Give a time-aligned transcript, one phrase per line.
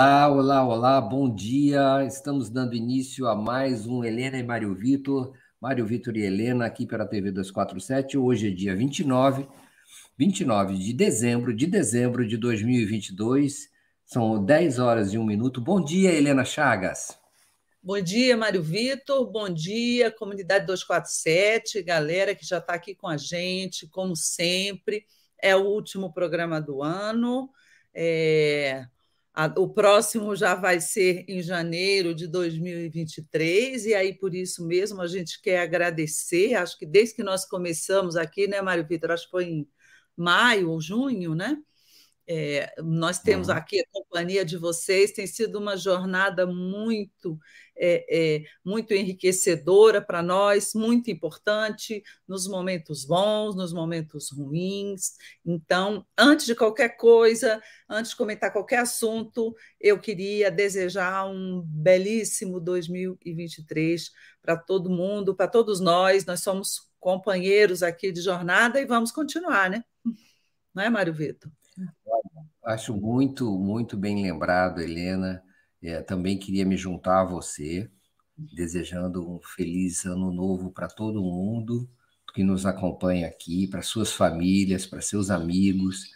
[0.00, 2.02] Olá, olá, olá, bom dia.
[2.06, 5.34] Estamos dando início a mais um Helena e Mário Vitor.
[5.60, 8.16] Mário Vitor e Helena aqui pela TV 247.
[8.16, 9.46] Hoje é dia 29,
[10.16, 13.68] 29 de dezembro de dezembro de 2022.
[14.06, 15.60] São 10 horas e 1 minuto.
[15.60, 17.18] Bom dia, Helena Chagas.
[17.82, 19.30] Bom dia, Mário Vitor.
[19.30, 25.04] Bom dia, comunidade 247, galera que já está aqui com a gente, como sempre.
[25.38, 27.50] É o último programa do ano.
[27.92, 28.86] É,
[29.56, 35.06] o próximo já vai ser em janeiro de 2023, e aí por isso mesmo a
[35.06, 36.54] gente quer agradecer.
[36.54, 39.12] Acho que desde que nós começamos aqui, né, Mário Vitor?
[39.12, 39.68] Acho que foi em
[40.16, 41.56] maio ou junho, né?
[42.26, 43.54] É, nós temos uhum.
[43.54, 47.36] aqui a companhia de vocês, tem sido uma jornada muito,
[47.80, 55.14] é, é, muito enriquecedora para nós, muito importante nos momentos bons, nos momentos ruins.
[55.44, 62.60] Então, antes de qualquer coisa, antes de comentar qualquer assunto, eu queria desejar um belíssimo
[62.60, 64.10] 2023
[64.42, 66.26] para todo mundo, para todos nós.
[66.26, 69.82] Nós somos companheiros aqui de jornada e vamos continuar, né?
[70.74, 71.50] Não é, Mário Vitor?
[72.62, 75.42] Acho muito, muito bem lembrado, Helena.
[75.82, 77.90] É, também queria me juntar a você,
[78.36, 81.88] desejando um feliz ano novo para todo mundo
[82.34, 86.10] que nos acompanha aqui, para suas famílias, para seus amigos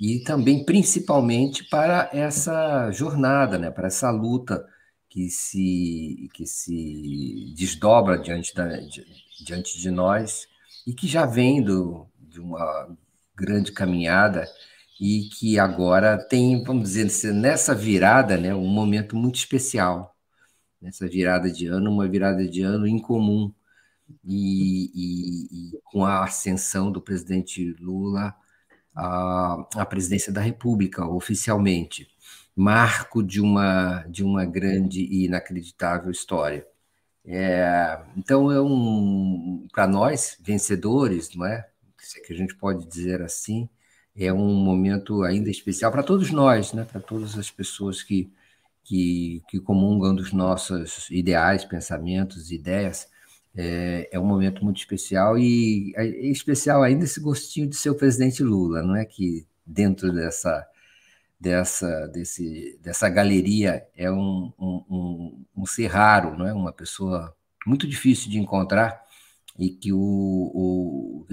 [0.00, 4.66] e também principalmente para essa jornada, né, para essa luta
[5.08, 8.66] que se que se desdobra diante da,
[9.44, 10.46] diante de nós
[10.86, 12.96] e que já vem do, de uma
[13.36, 14.48] grande caminhada
[15.00, 20.16] e que agora tem, vamos dizer, nessa virada, né, um momento muito especial.
[20.80, 23.52] Nessa virada de ano, uma virada de ano incomum.
[24.24, 28.34] E, e, e com a ascensão do presidente Lula
[28.94, 32.08] à, à presidência da República, oficialmente.
[32.54, 36.66] Marco de uma, de uma grande e inacreditável história.
[37.24, 41.68] É, então, é um, para nós, vencedores, não é?
[41.98, 43.68] Se é que a gente pode dizer assim,
[44.16, 46.84] é um momento ainda especial para todos nós, né?
[46.84, 48.30] para todas as pessoas que,
[48.84, 53.10] que, que comungam dos nossos ideais, pensamentos, ideias.
[53.54, 57.94] É, é, um momento muito especial e é especial ainda esse gostinho de ser o
[57.94, 60.66] presidente Lula, não é que dentro dessa
[61.38, 67.36] dessa desse, dessa galeria é um, um, um, um ser raro, não é uma pessoa
[67.66, 69.02] muito difícil de encontrar
[69.58, 71.26] e que o, o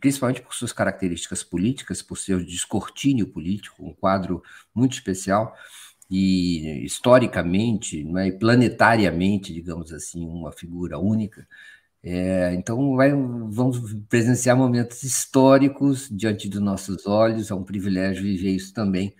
[0.00, 4.42] principalmente por suas características políticas, por seu descortínio político, um quadro
[4.74, 5.54] muito especial
[6.10, 11.46] e historicamente, né, planetariamente, digamos assim, uma figura única.
[12.02, 18.50] É, então, vai, vamos presenciar momentos históricos diante dos nossos olhos, é um privilégio viver
[18.52, 19.14] isso também,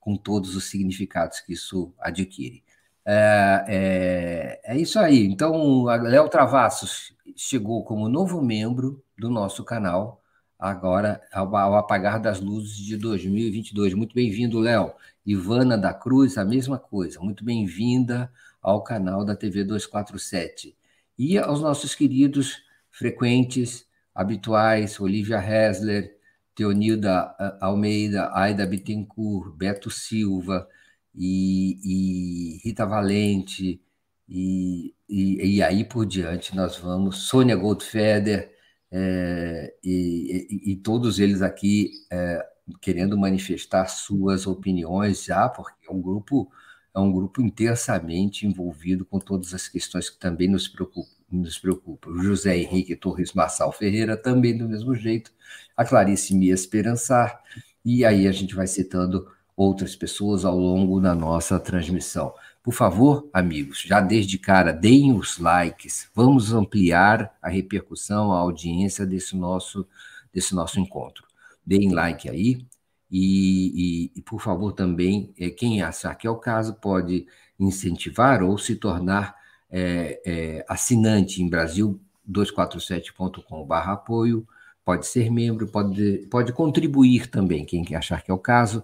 [0.00, 2.64] com todos os significados que isso adquire.
[3.12, 5.26] É, é, é isso aí.
[5.26, 10.22] Então, Léo Travassos chegou como novo membro do nosso canal,
[10.56, 13.94] agora ao, ao apagar das luzes de 2022.
[13.94, 14.92] Muito bem-vindo, Léo.
[15.26, 17.18] Ivana da Cruz, a mesma coisa.
[17.18, 18.32] Muito bem-vinda
[18.62, 20.76] ao canal da TV 247.
[21.18, 26.16] E aos nossos queridos frequentes, habituais, Olivia Hessler,
[26.54, 30.68] Teonilda eh, Almeida, Aida Bittencourt, Beto Silva
[31.14, 33.80] e, e Rita Valente,
[34.28, 38.54] e, e, e, aí por diante nós vamos, Sônia Goldfeder,
[38.92, 42.44] é, e, e, todos eles aqui é,
[42.80, 46.50] querendo manifestar suas opiniões já, porque é um grupo
[46.94, 51.08] é um grupo intensamente envolvido com todas as questões que também nos preocupam.
[51.30, 52.10] Nos preocupa.
[52.20, 55.32] José Henrique Torres Marçal Ferreira também do mesmo jeito,
[55.76, 57.40] a Clarice Mia Esperançar,
[57.84, 59.28] e aí a gente vai citando
[59.60, 62.32] outras pessoas ao longo da nossa transmissão.
[62.62, 66.08] Por favor, amigos, já desde cara, deem os likes.
[66.14, 69.86] Vamos ampliar a repercussão, a audiência desse nosso,
[70.32, 71.26] desse nosso encontro.
[71.64, 72.66] Deem like aí.
[73.10, 77.26] E, e, e por favor, também, é, quem achar que é o caso, pode
[77.58, 79.36] incentivar ou se tornar
[79.68, 84.46] é, é, assinante em Brasil247.com.br apoio,
[84.84, 88.82] pode ser membro, pode, pode contribuir também, quem achar que é o caso,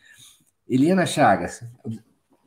[0.68, 1.64] Helena Chagas,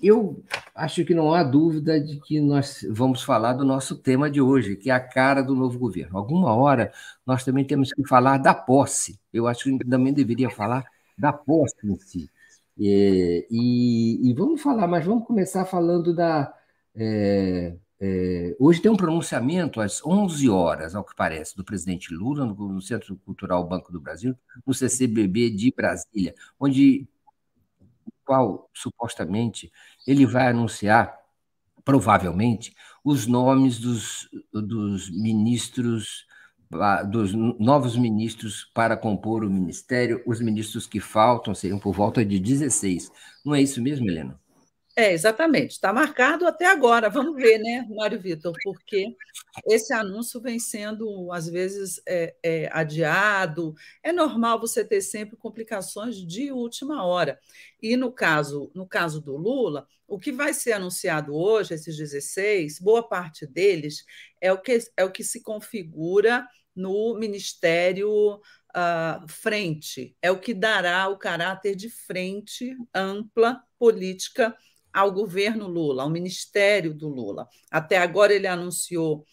[0.02, 0.42] eu
[0.74, 4.76] acho que não há dúvida de que nós vamos falar do nosso tema de hoje,
[4.76, 6.16] que é a cara do novo governo.
[6.18, 6.92] Alguma hora
[7.26, 9.18] nós também temos que falar da posse.
[9.32, 10.84] Eu acho que também deveria falar
[11.18, 12.30] da posse em si.
[12.80, 16.52] É, e, e, vamos falar, mas vamos começar falando da.
[16.94, 22.46] É, é, hoje tem um pronunciamento às 11 horas, ao que parece, do presidente Lula,
[22.46, 24.34] no, no Centro Cultural Banco do Brasil,
[24.66, 27.06] no CCBB de Brasília, onde
[28.30, 29.72] qual supostamente
[30.06, 31.18] ele vai anunciar,
[31.84, 32.72] provavelmente,
[33.04, 36.28] os nomes dos, dos ministros,
[37.10, 40.22] dos novos ministros para compor o ministério.
[40.24, 43.10] Os ministros que faltam seriam por volta de 16.
[43.44, 44.38] Não é isso mesmo, Helena?
[45.00, 45.70] É, exatamente.
[45.70, 47.08] Está marcado até agora.
[47.08, 49.16] Vamos ver, né, Mário Vitor, porque
[49.66, 53.74] esse anúncio vem sendo, às vezes, é, é, adiado.
[54.02, 57.40] É normal você ter sempre complicações de última hora.
[57.80, 62.78] E no caso, no caso do Lula, o que vai ser anunciado hoje, esses 16,
[62.78, 64.04] boa parte deles
[64.38, 70.52] é o que, é o que se configura no Ministério uh, Frente, é o que
[70.52, 74.54] dará o caráter de frente ampla política
[74.92, 77.48] ao governo Lula, ao ministério do Lula.
[77.70, 79.24] Até agora ele anunciou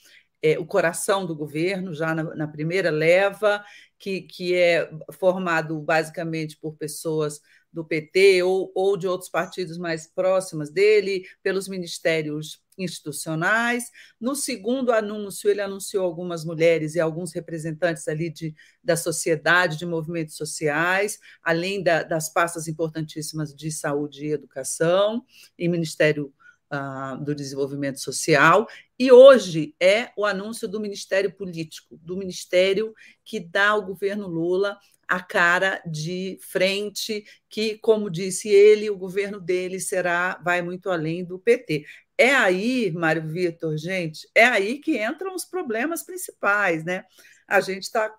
[0.41, 3.63] é, o coração do governo, já na, na primeira leva,
[3.97, 10.07] que, que é formado basicamente por pessoas do PT ou, ou de outros partidos mais
[10.07, 13.91] próximos dele, pelos ministérios institucionais.
[14.19, 18.53] No segundo anúncio, ele anunciou algumas mulheres e alguns representantes ali de,
[18.83, 25.25] da sociedade, de movimentos sociais, além da, das pastas importantíssimas de saúde e educação,
[25.57, 26.33] e Ministério
[26.71, 28.67] uh, do Desenvolvimento Social.
[28.97, 34.77] E hoje é o anúncio do Ministério Político, do ministério que dá ao governo Lula
[35.07, 41.23] a cara de frente, que, como disse ele, o governo dele será vai muito além
[41.23, 41.85] do PT.
[42.17, 47.03] É aí, Mário Vitor, gente, é aí que entram os problemas principais, né?
[47.47, 48.11] A gente está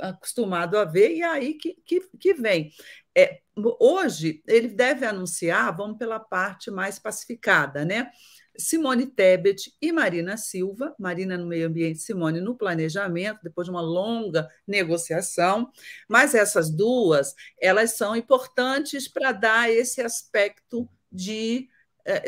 [0.00, 2.72] acostumado a ver e é aí que, que, que vem.
[3.16, 3.40] É,
[3.78, 8.10] hoje, ele deve anunciar, vamos pela parte mais pacificada, né?
[8.56, 13.80] Simone Tebet e Marina Silva, Marina no meio ambiente, Simone no planejamento, depois de uma
[13.80, 15.70] longa negociação,
[16.08, 21.68] mas essas duas, elas são importantes para dar esse aspecto de,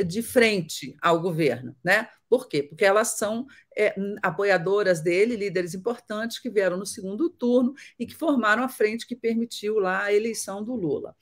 [0.04, 2.08] de frente ao governo, né?
[2.28, 2.62] Por quê?
[2.62, 3.46] Porque elas são
[3.76, 9.06] é, apoiadoras dele, líderes importantes que vieram no segundo turno e que formaram a frente
[9.06, 11.14] que permitiu lá a eleição do Lula.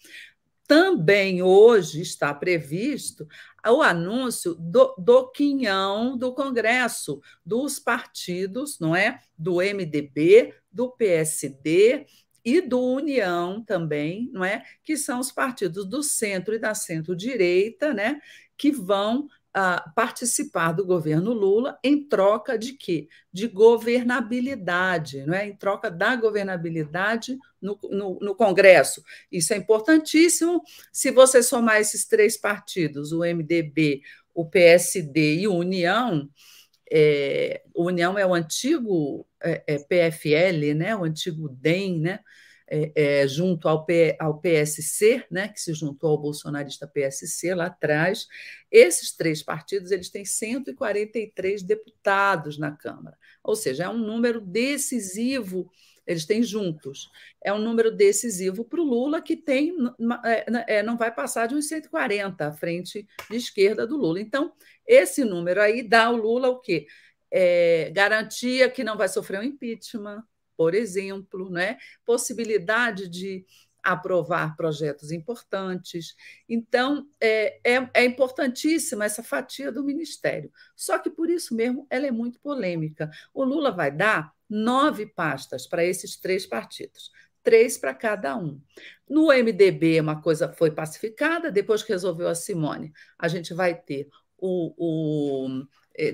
[0.68, 3.26] Também hoje está previsto
[3.66, 9.18] o anúncio do, do quinhão do Congresso, dos partidos, não é?
[9.36, 12.06] Do MDB, do PSD
[12.44, 14.64] e do União também, não é?
[14.84, 18.20] Que são os partidos do centro e da centro-direita, né?
[18.60, 23.08] Que vão a participar do governo Lula em troca de quê?
[23.32, 25.48] De governabilidade, não é?
[25.48, 29.02] em troca da governabilidade no, no, no, Congresso.
[29.32, 30.62] Isso é importantíssimo.
[30.92, 34.02] Se você somar esses três partidos, o MDB,
[34.34, 36.28] o PSD e o União,
[36.92, 40.94] é, o União é o antigo é, é PFL, né?
[40.94, 42.20] o antigo DEM, né?
[42.70, 47.66] É, é, junto ao, P, ao PSC, né, que se juntou ao bolsonarista PSC lá
[47.66, 48.28] atrás,
[48.70, 55.70] esses três partidos eles têm 143 deputados na Câmara, ou seja, é um número decisivo
[56.06, 57.08] eles têm juntos.
[57.40, 59.72] É um número decisivo para o Lula, que tem
[60.24, 64.20] é, é, não vai passar de uns 140 à frente de esquerda do Lula.
[64.20, 64.52] Então,
[64.84, 66.86] esse número aí dá ao Lula o quê?
[67.30, 70.24] É, garantia que não vai sofrer um impeachment,
[70.60, 71.78] por exemplo, né?
[72.04, 73.46] possibilidade de
[73.82, 76.14] aprovar projetos importantes.
[76.46, 80.52] Então, é, é, é, importantíssima essa fatia do Ministério.
[80.76, 83.10] Só que, por isso mesmo, ela é muito polêmica.
[83.32, 87.10] O Lula vai dar nove pastas para esses três partidos.
[87.42, 88.60] Três para cada um.
[89.08, 94.10] No MDB, uma coisa foi pacificada, depois que resolveu a Simone, a gente vai ter
[94.36, 95.64] o, o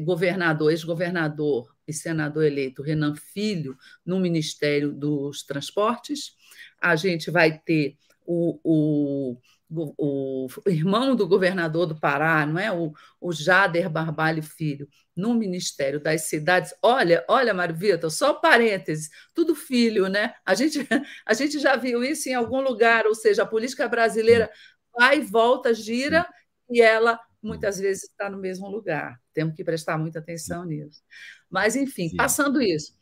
[0.00, 6.34] governador, ex-governador e senador eleito Renan Filho no Ministério dos Transportes.
[6.80, 9.36] A gente vai ter o, o,
[9.70, 12.72] o, irmão do governador do Pará, não é?
[12.72, 16.74] O, o Jader Barbalho Filho, no Ministério das Cidades.
[16.82, 20.34] Olha, olha, Mário Vitor, só parênteses, tudo filho, né?
[20.44, 20.78] A gente,
[21.24, 24.50] a gente já viu isso em algum lugar, ou seja, a política brasileira
[24.96, 26.26] vai volta, gira,
[26.68, 29.20] e ela muitas vezes está no mesmo lugar.
[29.32, 31.02] Temos que prestar muita atenção nisso.
[31.48, 32.16] Mas, enfim, Sim.
[32.16, 32.92] passando isso.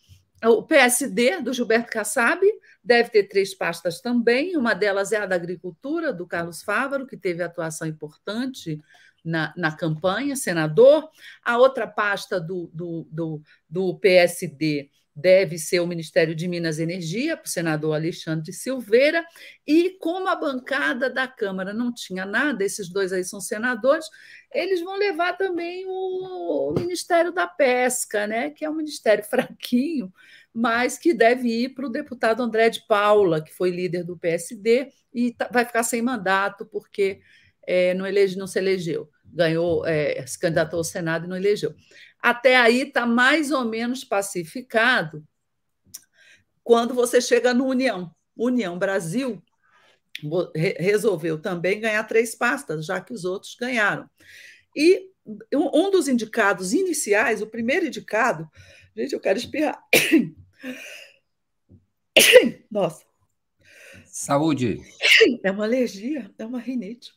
[0.44, 2.40] O PSD do Gilberto Kassab
[2.82, 4.56] deve ter três pastas também.
[4.56, 8.78] Uma delas é a da agricultura, do Carlos Fávaro, que teve atuação importante
[9.24, 11.08] na, na campanha, senador.
[11.42, 16.82] A outra pasta do, do, do, do PSD deve ser o Ministério de Minas e
[16.82, 19.24] Energia, para o senador Alexandre Silveira,
[19.66, 24.06] e como a bancada da Câmara não tinha nada, esses dois aí são senadores,
[24.52, 30.12] eles vão levar também o, Ministério da Pesca, né, que é um ministério fraquinho,
[30.52, 34.88] mas que deve ir para o deputado André de Paula, que foi líder do PSD,
[35.12, 37.20] e tá, vai ficar sem mandato, porque
[37.66, 41.74] é, não, elege, não se elegeu, ganhou, é, se candidatou ao Senado e não elegeu.
[42.24, 45.22] Até aí está mais ou menos pacificado
[46.62, 48.10] quando você chega no União.
[48.34, 49.44] União Brasil
[50.78, 54.08] resolveu também ganhar três pastas, já que os outros ganharam.
[54.74, 55.10] E
[55.52, 58.48] um dos indicados iniciais, o primeiro indicado,
[58.96, 59.78] gente, eu quero espirrar.
[62.70, 63.04] Nossa.
[64.06, 64.80] Saúde.
[65.42, 67.12] É uma alergia, é uma rinite.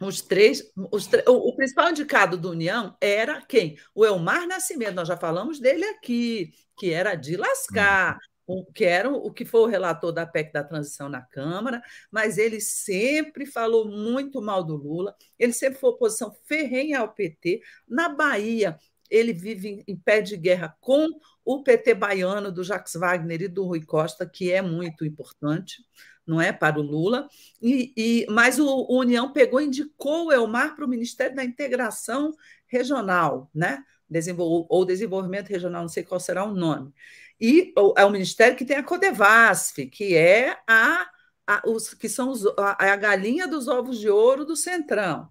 [0.00, 3.76] Os três, os, o, o, principal indicado do União era quem?
[3.94, 9.10] O Elmar Nascimento, nós já falamos dele aqui, que era de lascar, o, que era
[9.10, 13.86] o que foi o relator da PEC da transição na Câmara, mas ele sempre falou
[13.86, 17.60] muito mal do Lula, ele sempre foi oposição ferrenha ao PT.
[17.86, 18.78] Na Bahia,
[19.10, 21.08] ele vive em, em pé de guerra com
[21.44, 25.84] o PT baiano do Jacques Wagner e do Rui Costa, que é muito importante
[26.30, 27.28] não é para o Lula,
[27.60, 32.32] e, e mas o, o União pegou indicou o Elmar para o Ministério da Integração
[32.66, 33.84] Regional, né?
[34.08, 36.92] Desenvol, ou Desenvolvimento Regional, não sei qual será o nome.
[37.40, 41.06] E é o ministério que tem a Codevasf, que é a,
[41.46, 45.28] a os, que são os, a, a galinha dos ovos de ouro do Centrão.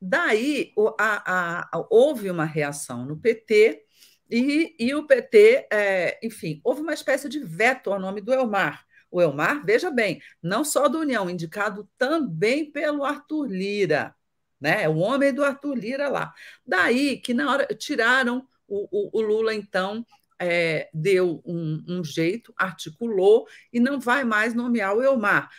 [0.00, 3.84] Daí a, a, houve uma reação no PT,
[4.30, 8.86] e, e o PT, é, enfim, houve uma espécie de veto ao nome do Elmar.
[9.12, 14.14] O Elmar, veja bem, não só do União, indicado também pelo Arthur Lira,
[14.58, 14.84] né?
[14.84, 16.32] É o homem do Arthur Lira lá.
[16.66, 20.06] Daí que na hora tiraram o, o, o Lula, então,
[20.38, 25.50] é, deu um, um, jeito, articulou e não vai mais nomear o Elmar.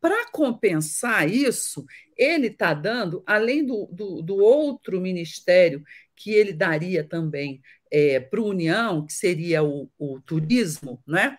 [0.00, 1.84] Para compensar isso,
[2.16, 5.84] ele está dando, além do, do, do, outro ministério
[6.14, 7.60] que ele daria também
[7.90, 11.36] é, para a União, que seria o, o turismo, né?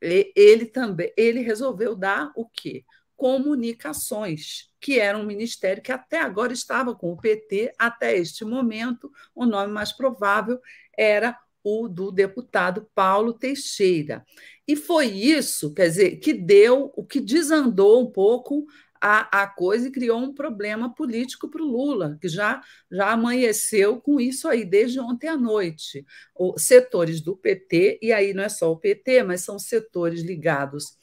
[0.00, 2.84] Ele também ele resolveu dar o quê?
[3.16, 9.10] Comunicações, que era um ministério que até agora estava com o PT, até este momento,
[9.34, 10.58] o nome mais provável
[10.96, 14.24] era o do deputado Paulo Teixeira.
[14.66, 18.66] E foi isso, quer dizer, que deu, o que desandou um pouco
[19.00, 24.00] a, a coisa e criou um problema político para o Lula, que já, já amanheceu
[24.00, 26.04] com isso aí desde ontem à noite.
[26.34, 30.98] O, setores do PT, e aí não é só o PT, mas são setores ligados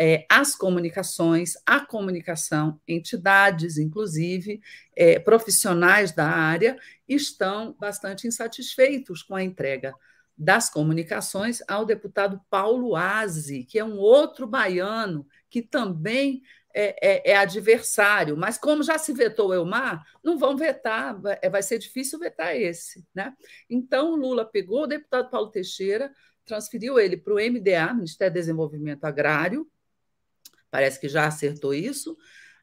[0.00, 4.60] é, às comunicações, à comunicação, entidades, inclusive,
[4.96, 6.78] é, profissionais da área,
[7.08, 9.94] estão bastante insatisfeitos com a entrega
[10.38, 16.42] das comunicações ao deputado Paulo Aze, que é um outro baiano que também
[16.72, 21.38] é, é, é, adversário, mas como já se vetou o Elmar, não vão vetar, vai,
[21.50, 23.04] vai ser difícil vetar esse.
[23.12, 23.34] Né?
[23.68, 26.12] Então, Lula pegou o deputado Paulo Teixeira,
[26.44, 29.68] transferiu ele para o MDA, Ministério do Desenvolvimento Agrário,
[30.70, 32.16] parece que já acertou isso,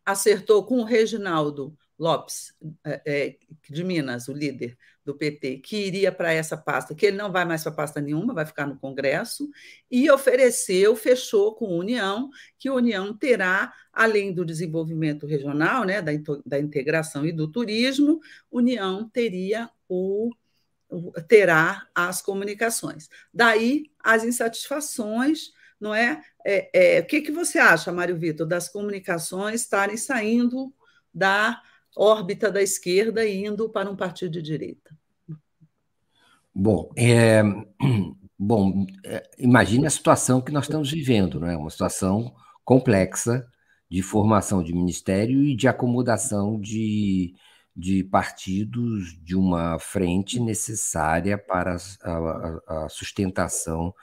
[0.05, 3.37] acertou com o Reginaldo Lopes, é, é,
[3.69, 7.45] de Minas, o líder do PT, que iria para essa pasta, que ele não vai
[7.45, 9.49] mais para pasta nenhuma, vai ficar no Congresso,
[9.89, 16.01] e ofereceu, fechou com a União, que a União terá, além do desenvolvimento regional, né,
[16.01, 16.11] da,
[16.45, 18.19] da integração e do turismo,
[18.51, 20.31] União teria o
[21.27, 23.09] terá as comunicações.
[23.33, 26.21] Daí as insatisfações, não é?
[26.45, 30.73] é, é o que, que você acha, Mário Vitor, das comunicações estarem saindo
[31.13, 31.61] da
[31.95, 34.95] órbita da esquerda e indo para um partido de direita?
[36.53, 37.43] Bom, é,
[38.39, 41.57] bom, é, imagine a situação que nós estamos vivendo, não é?
[41.57, 42.33] Uma situação
[42.63, 43.45] complexa
[43.89, 47.35] de formação de ministério e de acomodação de,
[47.75, 53.93] de partidos de uma frente necessária para a, a sustentação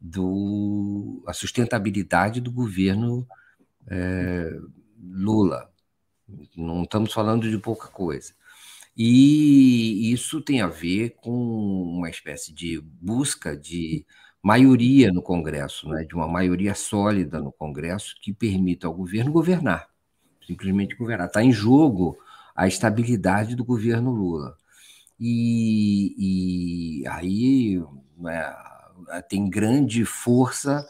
[0.00, 3.26] do a sustentabilidade do governo
[3.88, 4.50] é,
[5.02, 5.73] Lula.
[6.56, 8.32] Não estamos falando de pouca coisa.
[8.96, 14.06] E isso tem a ver com uma espécie de busca de
[14.42, 16.04] maioria no Congresso, né?
[16.04, 19.88] de uma maioria sólida no Congresso que permita ao governo governar,
[20.46, 21.26] simplesmente governar.
[21.26, 22.16] Está em jogo
[22.54, 24.56] a estabilidade do governo Lula.
[25.18, 27.82] E, e aí
[28.18, 28.54] né,
[29.28, 30.86] tem grande força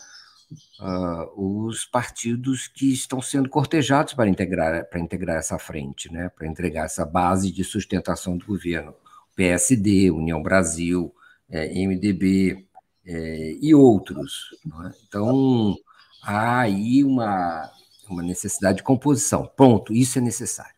[0.80, 6.46] uh, os partidos que estão sendo cortejados para integrar, para integrar essa frente, né, para
[6.46, 8.94] entregar essa base de sustentação do governo.
[9.36, 11.12] PSD, União Brasil,
[11.50, 12.66] é, MDB
[13.04, 14.50] é, e outros.
[14.64, 14.90] É?
[15.06, 15.76] Então,
[16.22, 17.70] há aí uma,
[18.08, 19.50] uma necessidade de composição.
[19.56, 20.74] Ponto, isso é necessário.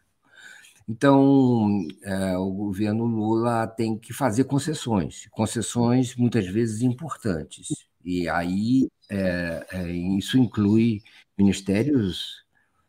[0.89, 7.69] Então, é, o governo Lula tem que fazer concessões, concessões muitas vezes importantes.
[8.07, 11.03] E aí é, é, isso inclui
[11.37, 12.45] ministérios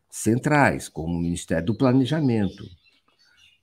[0.08, 2.64] centrais, como o Ministério do Planejamento,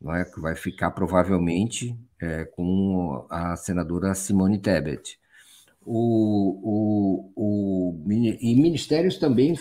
[0.01, 0.25] não é?
[0.25, 5.17] que vai ficar provavelmente é, com a senadora Simone Tebet.
[5.85, 9.55] O, o, o, e ministérios também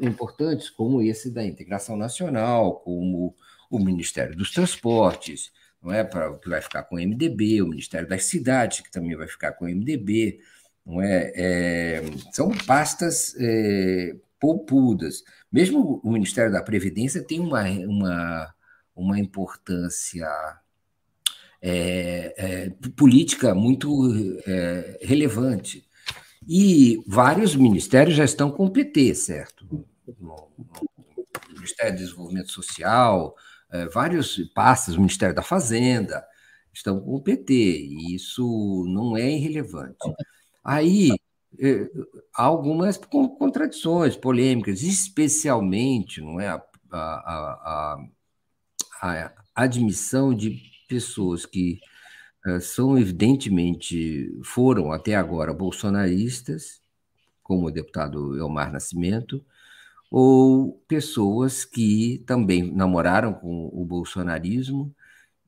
[0.00, 3.34] importantes, como esse da integração nacional, como
[3.68, 5.50] o Ministério dos Transportes,
[5.82, 9.16] não é para que vai ficar com o MDB, o Ministério das Cidades, que também
[9.16, 10.38] vai ficar com o MDB,
[10.88, 11.32] não é?
[11.36, 12.02] é
[12.32, 15.22] são pastas é, poupudas.
[15.52, 18.54] Mesmo o Ministério da Previdência tem uma, uma,
[18.96, 20.26] uma importância
[21.60, 24.08] é, é, política muito
[24.46, 25.86] é, relevante.
[26.48, 29.66] E vários ministérios já estão com o PT, certo?
[30.18, 33.36] No, no Ministério do Desenvolvimento Social,
[33.70, 36.24] é, vários pastas, o Ministério da Fazenda,
[36.72, 39.98] estão com o PT, e isso não é irrelevante.
[40.68, 41.08] Aí
[42.36, 47.98] há algumas contradições, polêmicas, especialmente não é, a, a,
[49.00, 51.80] a, a admissão de pessoas que
[52.46, 56.82] uh, são evidentemente, foram até agora bolsonaristas,
[57.42, 59.42] como o deputado Elmar Nascimento,
[60.10, 64.94] ou pessoas que também namoraram com o bolsonarismo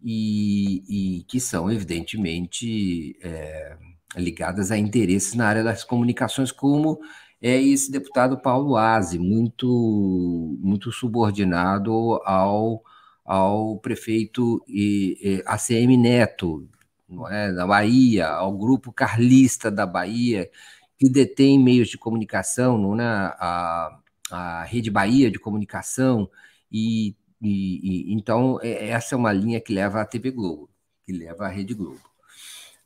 [0.02, 3.76] e, e que são, evidentemente, é,
[4.16, 7.00] ligadas a interesses na área das comunicações, como
[7.40, 12.82] é esse deputado Paulo Aze, muito, muito subordinado ao,
[13.24, 16.68] ao prefeito e, e, ACM Neto,
[17.08, 20.50] não é, da Bahia, ao grupo carlista da Bahia,
[20.98, 23.98] que detém meios de comunicação, não é, a,
[24.30, 26.28] a Rede Bahia de Comunicação,
[26.70, 30.68] e, e, e, então é, essa é uma linha que leva à TV Globo,
[31.06, 32.00] que leva à Rede Globo.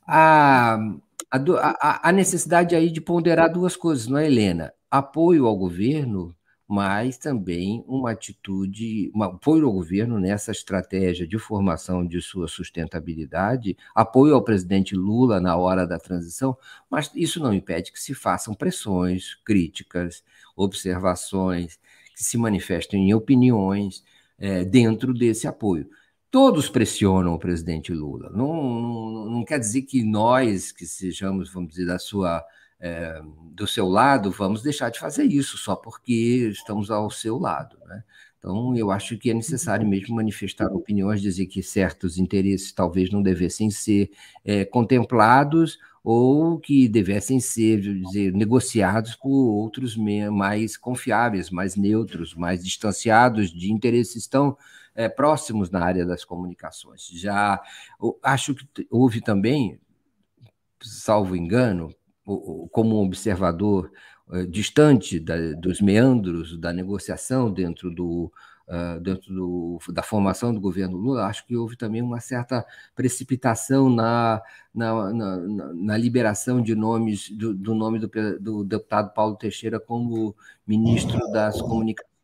[0.07, 0.77] A,
[1.31, 4.73] a, a necessidade aí de ponderar duas coisas, não é, Helena?
[4.89, 6.35] Apoio ao governo,
[6.67, 14.33] mas também uma atitude, apoio ao governo nessa estratégia de formação de sua sustentabilidade, apoio
[14.33, 16.57] ao presidente Lula na hora da transição,
[16.89, 20.23] mas isso não impede que se façam pressões, críticas,
[20.55, 21.79] observações,
[22.15, 24.03] que se manifestem em opiniões
[24.39, 25.87] é, dentro desse apoio.
[26.35, 28.29] Todos pressionam o presidente Lula.
[28.29, 32.43] Não, não, não, quer dizer que nós, que sejamos, vamos dizer, da sua,
[32.77, 33.21] é,
[33.53, 37.77] do seu lado, vamos deixar de fazer isso só porque estamos ao seu lado.
[37.85, 38.03] Né?
[38.37, 43.21] Então, eu acho que é necessário mesmo manifestar opiniões, dizer que certos interesses talvez não
[43.21, 44.11] devessem ser
[44.43, 52.61] é, contemplados ou que devessem ser dizer, negociados por outros mais confiáveis, mais neutros, mais
[52.61, 54.57] distanciados de interesses tão
[54.95, 57.07] é, próximos na área das comunicações.
[57.13, 57.61] Já
[58.23, 59.79] acho que houve também,
[60.81, 61.93] salvo engano,
[62.71, 63.91] como um observador
[64.31, 68.31] é, distante da, dos meandros da negociação dentro do
[68.67, 73.89] uh, dentro do, da formação do governo Lula, acho que houve também uma certa precipitação
[73.89, 74.41] na,
[74.73, 75.37] na, na,
[75.73, 81.61] na liberação de nomes do, do nome do, do, deputado Paulo Teixeira como ministro das
[81.61, 82.14] comunicações.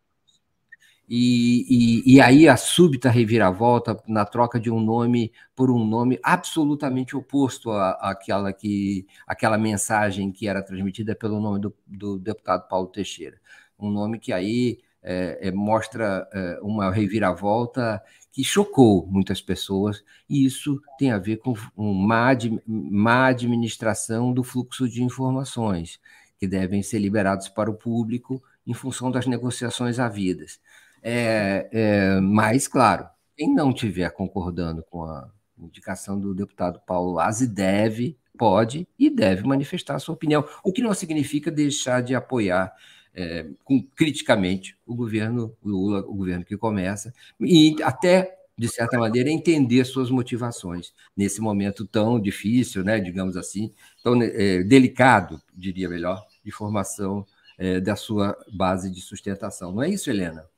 [1.14, 6.18] E, e, e, aí a súbita reviravolta na troca de um nome por um nome
[6.24, 12.66] absolutamente oposto à, àquela, que, àquela mensagem que era transmitida pelo nome do, do deputado
[12.70, 13.42] Paulo Teixeira.
[13.78, 20.46] Um nome que aí é, é, mostra é, uma reviravolta que chocou muitas pessoas, e
[20.46, 22.34] isso tem a ver com uma
[22.66, 26.00] má administração do fluxo de informações,
[26.40, 30.60] que devem ser liberados para o público em função das negociações havidas.
[31.02, 37.48] É, é, mas, claro, quem não estiver concordando com a indicação do deputado Paulo Lazi
[37.48, 42.74] deve, pode e deve manifestar a sua opinião, o que não significa deixar de apoiar
[43.14, 49.30] é, com, criticamente o governo Lula, o governo que começa, e até, de certa maneira,
[49.30, 56.26] entender suas motivações nesse momento tão difícil, né, digamos assim, tão é, delicado, diria melhor,
[56.44, 57.26] de formação
[57.58, 59.72] é, da sua base de sustentação.
[59.72, 60.51] Não é isso, Helena?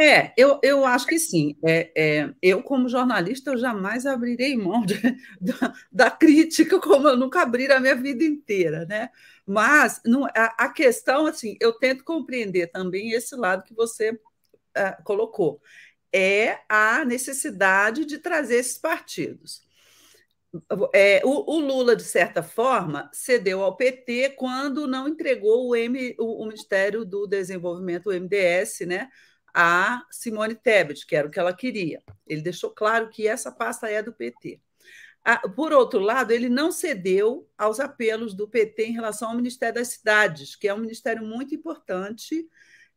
[0.00, 1.54] É, eu, eu acho que sim.
[1.62, 4.94] É, é, eu, como jornalista, eu jamais abrirei mão de,
[5.38, 9.10] da, da, crítica, como eu nunca abri a minha vida inteira, né?
[9.46, 15.04] Mas não, a, a, questão, assim, eu tento compreender também esse lado que você uh,
[15.04, 15.60] colocou,
[16.10, 19.62] é a necessidade de trazer esses partidos.
[20.94, 26.16] É, o, o, Lula, de certa forma, cedeu ao PT quando não entregou o, M,
[26.18, 29.10] o, o Ministério do Desenvolvimento, o MDS, né?
[29.54, 32.02] A Simone Tebet, que era o que ela queria.
[32.26, 34.60] Ele deixou claro que essa pasta é do PT.
[35.54, 39.88] Por outro lado, ele não cedeu aos apelos do PT em relação ao Ministério das
[39.88, 42.48] Cidades, que é um ministério muito importante,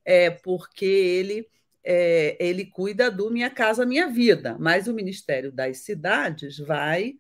[0.05, 1.49] é, porque ele,
[1.83, 7.15] é, ele cuida do Minha Casa Minha Vida, mas o Ministério das Cidades vai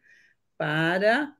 [0.57, 1.35] para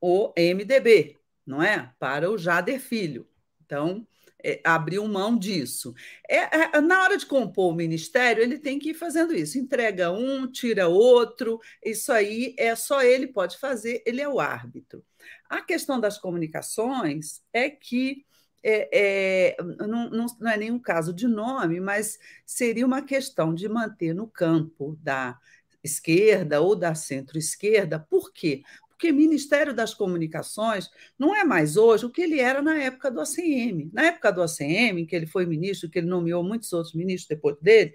[0.00, 1.92] o MDB, não é?
[1.98, 3.26] Para o Jader Filho.
[3.64, 4.06] Então,
[4.46, 5.92] é, abriu mão disso.
[6.28, 10.12] É, é, na hora de compor o ministério, ele tem que ir fazendo isso: entrega
[10.12, 11.58] um, tira outro.
[11.84, 15.04] Isso aí é só ele pode fazer, ele é o árbitro.
[15.50, 18.24] A questão das comunicações é que
[18.62, 23.68] é, é, não, não, não, é nenhum caso de nome, mas seria uma questão de
[23.68, 25.38] manter no campo da
[25.82, 27.98] esquerda ou da centro-esquerda.
[27.98, 28.62] Por quê?
[28.96, 33.20] Porque Ministério das Comunicações não é mais hoje o que ele era na época do
[33.20, 33.90] ACM.
[33.92, 37.28] Na época do ACM, em que ele foi ministro, que ele nomeou muitos outros ministros
[37.28, 37.94] depois dele,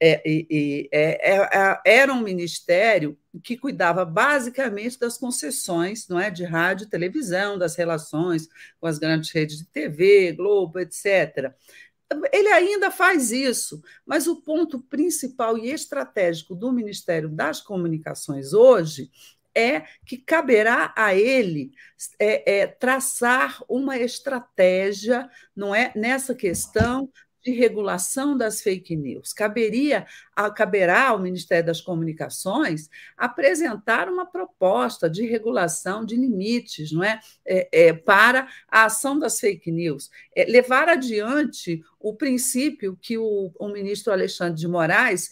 [0.00, 6.84] é, é, é, era um ministério que cuidava basicamente das concessões não é, de rádio
[6.84, 8.48] e televisão, das relações
[8.80, 11.54] com as grandes redes de TV, Globo, etc.
[12.32, 19.08] Ele ainda faz isso, mas o ponto principal e estratégico do Ministério das Comunicações hoje
[19.54, 21.72] é que caberá a ele
[22.18, 27.10] é, é, traçar uma estratégia, não é, nessa questão
[27.42, 29.32] de regulação das fake news.
[29.32, 30.06] Caberia,
[30.54, 37.88] caberá ao Ministério das Comunicações apresentar uma proposta de regulação de limites, não é, é,
[37.88, 43.68] é para a ação das fake news, é, levar adiante o princípio que o, o
[43.68, 45.30] ministro Alexandre de Moraes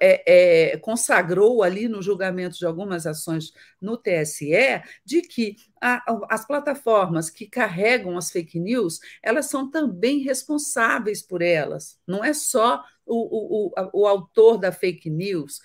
[0.00, 6.46] é, é, consagrou ali no julgamento de algumas ações no TSE, de que a, as
[6.46, 12.82] plataformas que carregam as fake news, elas são também responsáveis por elas, não é só
[13.06, 15.60] o, o, o, o autor da fake news.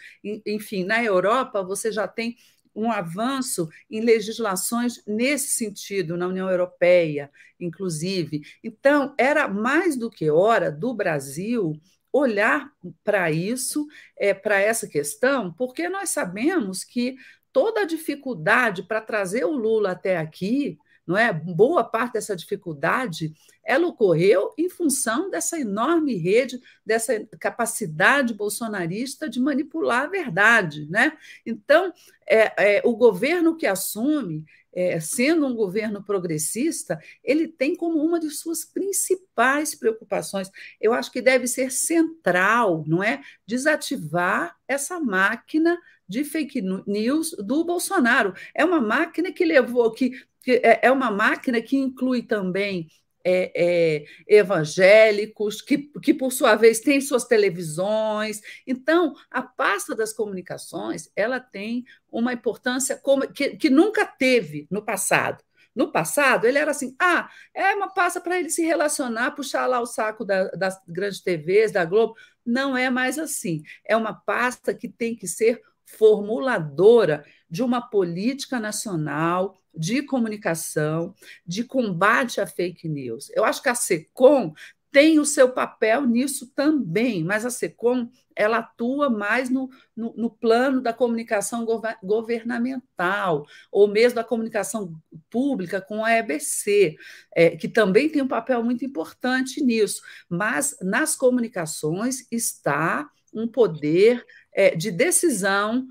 [0.46, 2.38] Enfim, na Europa, você já tem
[2.76, 8.42] um avanço em legislações nesse sentido, na União Europeia, inclusive.
[8.64, 11.80] Então, era mais do que hora do Brasil
[12.14, 12.72] olhar
[13.04, 17.16] para isso, é, para essa questão, porque nós sabemos que
[17.52, 21.34] toda a dificuldade para trazer o Lula até aqui, não é?
[21.34, 29.40] Boa parte dessa dificuldade, ela ocorreu em função dessa enorme rede, dessa capacidade bolsonarista de
[29.40, 31.12] manipular a verdade, né?
[31.46, 31.92] Então,
[32.26, 38.20] é, é o governo que assume, é, sendo um governo progressista, ele tem como uma
[38.20, 43.22] de suas principais preocupações, eu acho que deve ser central, não é?
[43.46, 48.34] Desativar essa máquina de fake news do Bolsonaro.
[48.54, 52.88] É uma máquina que levou, que, que é, é uma máquina que inclui também
[53.24, 58.42] é, é, evangélicos, que, que, por sua vez, têm suas televisões.
[58.68, 64.84] Então, a pasta das comunicações ela tem uma importância como, que, que nunca teve no
[64.84, 65.44] passado.
[65.76, 69.80] No passado, ele era assim: ah, é uma pasta para ele se relacionar, puxar lá
[69.80, 72.16] o saco da, das grandes TVs, da Globo.
[72.46, 73.64] Não é mais assim.
[73.86, 81.14] É uma pasta que tem que ser formuladora de uma política nacional de comunicação,
[81.46, 83.30] de combate à fake news.
[83.36, 84.54] Eu acho que a SECOM
[84.94, 90.30] tem o seu papel nisso também, mas a SECOM ela atua mais no, no, no
[90.30, 91.66] plano da comunicação
[92.04, 94.94] governamental, ou mesmo da comunicação
[95.32, 96.96] pública com a EBC,
[97.36, 100.02] é, que também tem um papel muito importante nisso.
[100.30, 105.88] Mas nas comunicações está um poder é, de decisão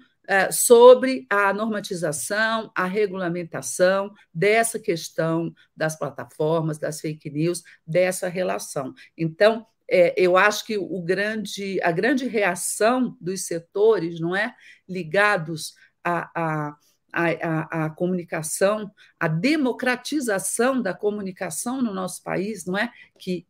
[0.51, 8.95] sobre a normatização, a regulamentação dessa questão das plataformas, das fake news, dessa relação.
[9.17, 14.55] Então, é, eu acho que o grande, a grande reação dos setores não é
[14.89, 16.77] ligados a, a
[17.13, 22.91] a, a, a, comunicação, a democratização da comunicação no nosso país, não é?
[23.19, 23.47] Que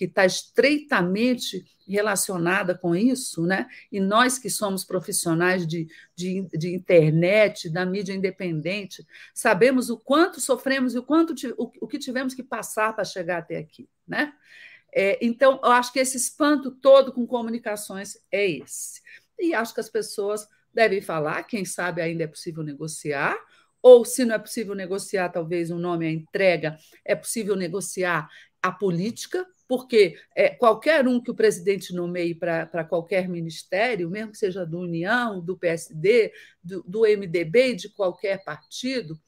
[0.00, 3.66] está estreitamente relacionada com isso, né?
[3.90, 10.40] E nós que somos profissionais de, de, de, internet, da mídia independente, sabemos o quanto
[10.40, 14.32] sofremos e o quanto o, o que tivemos que passar para chegar até aqui, né?
[14.94, 19.00] É, então, eu acho que esse espanto todo com comunicações é esse.
[19.38, 23.36] E acho que as pessoas devem falar, quem sabe ainda é possível negociar,
[23.82, 28.28] ou se não é possível negociar, talvez o um nome é entrega, é possível negociar
[28.62, 34.38] a política, porque é, qualquer um que o presidente nomeie para qualquer ministério, mesmo que
[34.38, 36.32] seja do União, do PSD,
[36.62, 39.18] do, do MDB, de qualquer partido,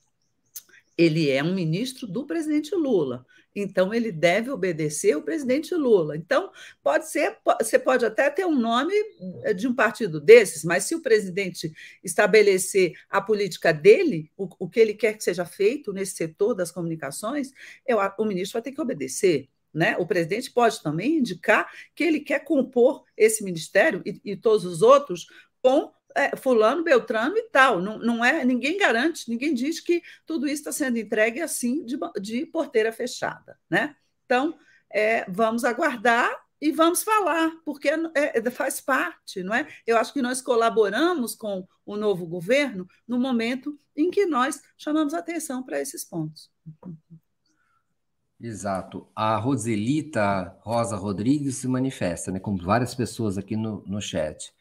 [0.96, 3.26] ele é um ministro do presidente Lula.
[3.54, 6.16] Então, ele deve obedecer o presidente Lula.
[6.16, 6.50] Então,
[6.82, 8.92] pode ser, você pode até ter um nome
[9.44, 14.68] eh, de um partido desses, mas se o presidente estabelecer a política dele, o, o
[14.68, 17.52] que ele quer que seja feito nesse setor das comunicações,
[17.86, 19.48] eu, o ministro vai ter que obedecer.
[19.72, 19.96] Né?
[19.98, 24.82] O presidente pode também indicar que ele quer compor esse ministério e, e todos os
[24.82, 25.26] outros
[25.60, 27.80] com é, fulano, beltrano e tal.
[27.80, 31.98] Não, não é, ninguém garante, ninguém diz que tudo isso está sendo entregue assim de,
[32.20, 33.96] de porteira fechada, né?
[34.24, 34.56] Então,
[34.90, 39.66] é, vamos aguardar e vamos falar, porque é, é, faz parte, não é?
[39.86, 45.12] Eu acho que nós colaboramos com o novo governo no momento em que nós chamamos
[45.12, 46.50] atenção para esses pontos.
[48.40, 49.06] Exato.
[49.14, 54.52] A Roselita Rosa Rodrigues se manifesta, né, como várias pessoas aqui no, no chat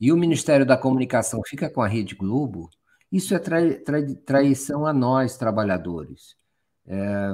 [0.00, 2.70] e o Ministério da Comunicação fica com a Rede Globo,
[3.10, 6.36] isso é trai, trai, traição a nós, trabalhadores.
[6.86, 7.32] É,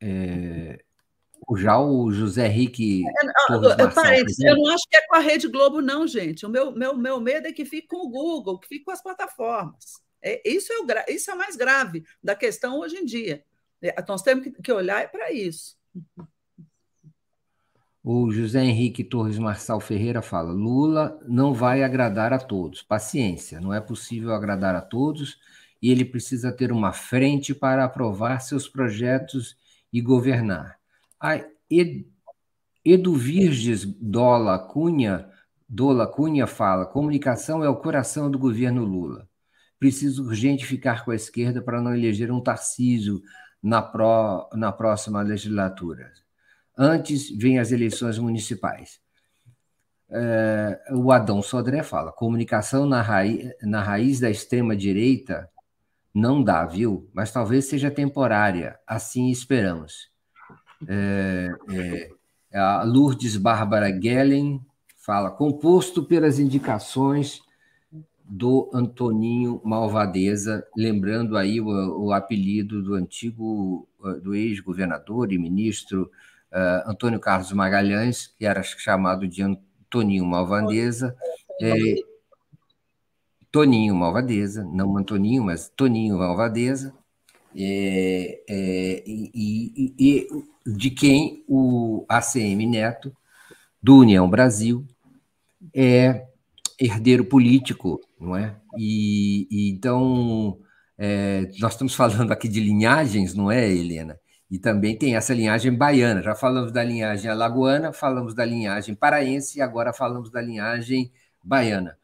[0.00, 0.84] é,
[1.56, 3.04] já o José Henrique.
[3.06, 6.46] É, eu, eu não acho que é com a Rede Globo, não, gente.
[6.46, 9.02] O meu, meu, meu medo é que fique com o Google, que fique com as
[9.02, 10.02] plataformas.
[10.22, 13.44] É, isso, é o, isso é o mais grave da questão hoje em dia.
[13.82, 15.76] É, nós temos que olhar para isso.
[18.06, 22.82] O José Henrique Torres Marçal Ferreira fala: Lula não vai agradar a todos.
[22.82, 25.38] Paciência, não é possível agradar a todos
[25.80, 29.56] e ele precisa ter uma frente para aprovar seus projetos
[29.90, 30.78] e governar.
[31.18, 31.42] A
[32.84, 35.26] Edu Virges Dola Cunha,
[35.66, 39.26] Dola Cunha fala: comunicação é o coração do governo Lula.
[39.78, 43.22] Preciso urgente ficar com a esquerda para não eleger um Tarcísio
[43.62, 46.12] na, pró, na próxima legislatura.
[46.76, 49.00] Antes vem as eleições municipais.
[50.10, 55.48] É, o Adão Sodré fala: comunicação na raiz, na raiz da extrema-direita
[56.12, 57.08] não dá, viu?
[57.12, 60.10] Mas talvez seja temporária, assim esperamos.
[60.86, 61.50] É,
[62.52, 64.60] é, a Lourdes Bárbara Gellen
[64.96, 67.40] fala: composto pelas indicações
[68.24, 73.86] do Antoninho Malvadeza, lembrando aí o, o apelido do antigo,
[74.22, 76.10] do ex-governador e ministro
[76.54, 81.16] uh, Antônio Carlos Magalhães, que era chamado de Antoninho Malvadeza,
[81.60, 81.74] é,
[83.50, 86.94] Toninho Malvadeza, não Antoninho, mas Toninho Malvadeza,
[87.56, 90.28] é, é, e, e, e,
[90.66, 93.14] de quem o ACM Neto,
[93.80, 94.84] do União Brasil,
[95.72, 96.26] é
[96.80, 98.56] herdeiro político, não é?
[98.76, 100.58] E, e então,
[100.98, 104.18] é, nós estamos falando aqui de linhagens, não é, Helena?
[104.50, 106.22] E também tem essa linhagem baiana.
[106.22, 111.10] Já falamos da linhagem alagoana, falamos da linhagem paraense e agora falamos da linhagem
[111.42, 111.96] baiana.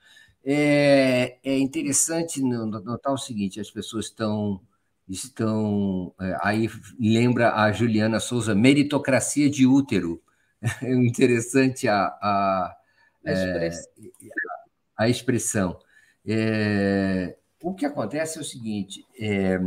[0.45, 4.61] É, é interessante notar o seguinte: as pessoas estão.
[5.09, 10.23] estão é, aí lembra a Juliana Souza, meritocracia de útero.
[10.83, 12.77] É interessante a, a,
[13.25, 13.91] a é, expressão.
[14.95, 15.79] a expressão.
[16.27, 19.59] É, o que acontece é o seguinte: é,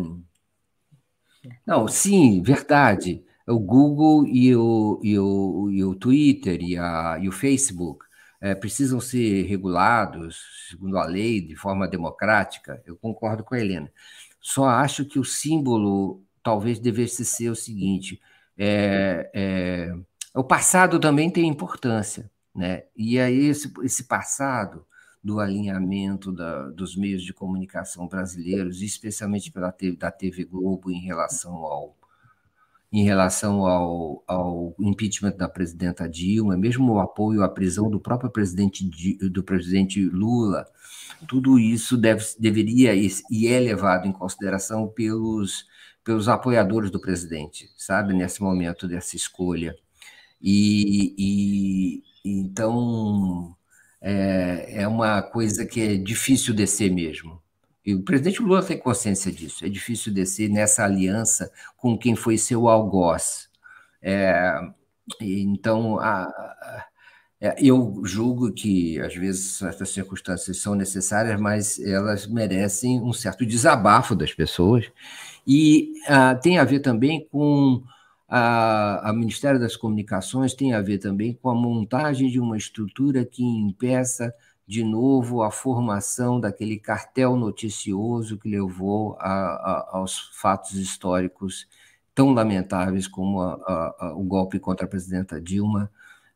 [1.66, 3.24] não, sim, verdade.
[3.48, 8.06] O Google e o, e o, e o Twitter e, a, e o Facebook
[8.40, 12.82] é, precisam ser regulados, segundo a lei, de forma democrática.
[12.86, 13.92] Eu concordo com a Helena.
[14.40, 18.22] Só acho que o símbolo talvez devesse ser o seguinte:
[18.58, 19.96] é, é,
[20.36, 22.84] o passado também tem importância, né?
[22.96, 24.86] E aí esse, esse passado
[25.24, 31.00] do alinhamento da, dos meios de comunicação brasileiros, especialmente pela TV, da TV Globo em
[31.00, 31.98] relação ao
[32.96, 38.30] em relação ao, ao impeachment da presidenta Dilma, mesmo o apoio à prisão do próprio
[38.30, 38.88] presidente
[39.32, 40.64] do presidente Lula,
[41.28, 45.66] tudo isso deve, deveria e é levado em consideração pelos
[46.04, 49.76] pelos apoiadores do presidente, sabe, nesse momento dessa escolha.
[50.42, 53.56] E, e então
[54.04, 57.42] é, é uma coisa que é difícil descer mesmo.
[57.86, 59.66] E o presidente Lula tem consciência disso.
[59.66, 63.50] É difícil descer nessa aliança com quem foi seu algoz.
[64.02, 64.60] É,
[65.22, 66.86] então, a, a,
[67.42, 73.46] é, eu julgo que, às vezes, essas circunstâncias são necessárias, mas elas merecem um certo
[73.46, 74.90] desabafo das pessoas.
[75.46, 77.84] E a, ah, tem a ver também com
[78.36, 83.24] a, a Ministério das Comunicações tem a ver também com a montagem de uma estrutura
[83.24, 84.34] que impeça
[84.68, 91.68] de novo a formação daquele cartel noticioso que levou a, a, aos fatos históricos
[92.16, 95.92] tão lamentáveis como a, o golpe contra a presidenta Dilma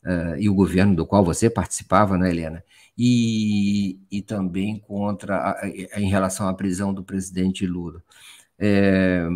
[0.05, 2.63] uh, e o governo do qual você participava, né, Helena?
[2.95, 5.59] E, e também contra
[5.95, 8.03] em relação à prisão do presidente Lula.
[8.59, 9.27] É,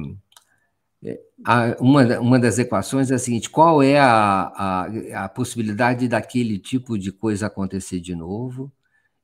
[1.80, 6.98] uma, uma das equações é a seguinte: qual é a, a, a possibilidade daquele tipo
[6.98, 8.72] de coisa acontecer de novo?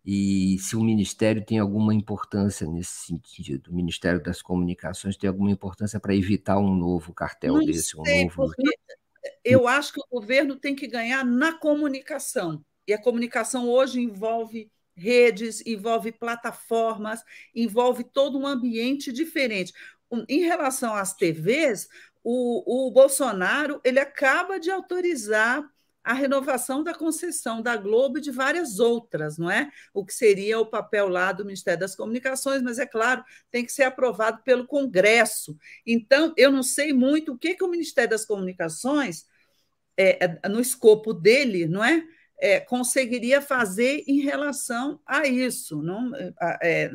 [0.09, 3.69] e se o Ministério tem alguma importância nesse sentido.
[3.69, 8.05] O Ministério das Comunicações tem alguma importância para evitar um novo cartel Não desse, um
[8.05, 8.49] sei, novo.
[9.43, 12.63] Eu acho que o governo tem que ganhar na comunicação.
[12.87, 17.21] E a comunicação hoje envolve redes, envolve plataformas,
[17.53, 19.73] envolve todo um ambiente diferente.
[20.27, 21.87] Em relação às TVs,
[22.23, 25.63] o, o Bolsonaro ele acaba de autorizar
[26.07, 29.69] a renovação da concessão da Globo e de várias outras, não é?
[29.93, 33.73] O que seria o papel lá do Ministério das Comunicações, mas é claro, tem que
[33.73, 35.57] ser aprovado pelo Congresso.
[35.85, 39.25] Então, eu não sei muito o que, que o Ministério das Comunicações,
[39.97, 42.01] é, é no escopo dele, não é?
[42.39, 46.11] É, conseguiria fazer em relação a isso, não,
[46.61, 46.91] é,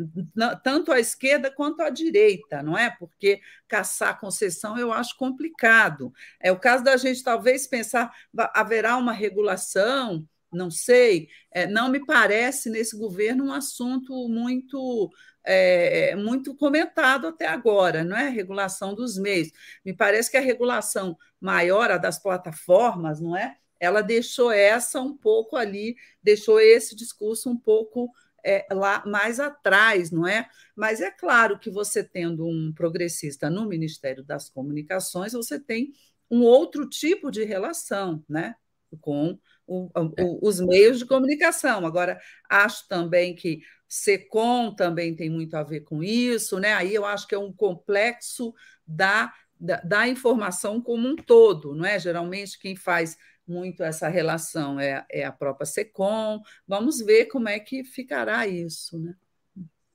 [0.63, 2.91] tanto à esquerda quanto à direita, não é?
[2.91, 6.13] Porque caçar concessão eu acho complicado.
[6.41, 8.13] É o caso da gente talvez pensar
[8.55, 15.11] haverá uma regulação, não sei, é, não me parece nesse governo um assunto muito
[15.45, 18.29] é, muito comentado até agora, não é?
[18.29, 19.51] A regulação dos meios.
[19.85, 23.57] Me parece que a regulação maior, a das plataformas, não é?
[23.83, 28.09] Ela deixou essa um pouco ali, deixou esse discurso um pouco
[28.45, 30.49] é, lá mais atrás, não é?
[30.77, 35.93] Mas é claro que você tendo um progressista no Ministério das Comunicações, você tem
[36.31, 38.55] um outro tipo de relação, né?
[39.01, 41.85] Com o, o, os meios de comunicação.
[41.85, 46.73] Agora, acho também que SECOM também tem muito a ver com isso, né?
[46.75, 48.55] Aí eu acho que é um complexo
[48.87, 51.99] da, da, da informação como um todo, não é?
[51.99, 56.41] Geralmente quem faz muito essa relação, é, é a própria SECOM.
[56.67, 58.99] Vamos ver como é que ficará isso.
[58.99, 59.15] Né?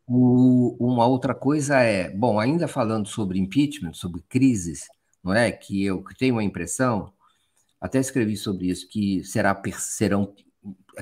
[0.08, 4.88] O, uma outra coisa é, bom, ainda falando sobre impeachment, sobre crises,
[5.24, 5.52] não é?
[5.52, 7.12] Que eu tenho a impressão,
[7.80, 10.34] até escrevi sobre isso, que será, serão,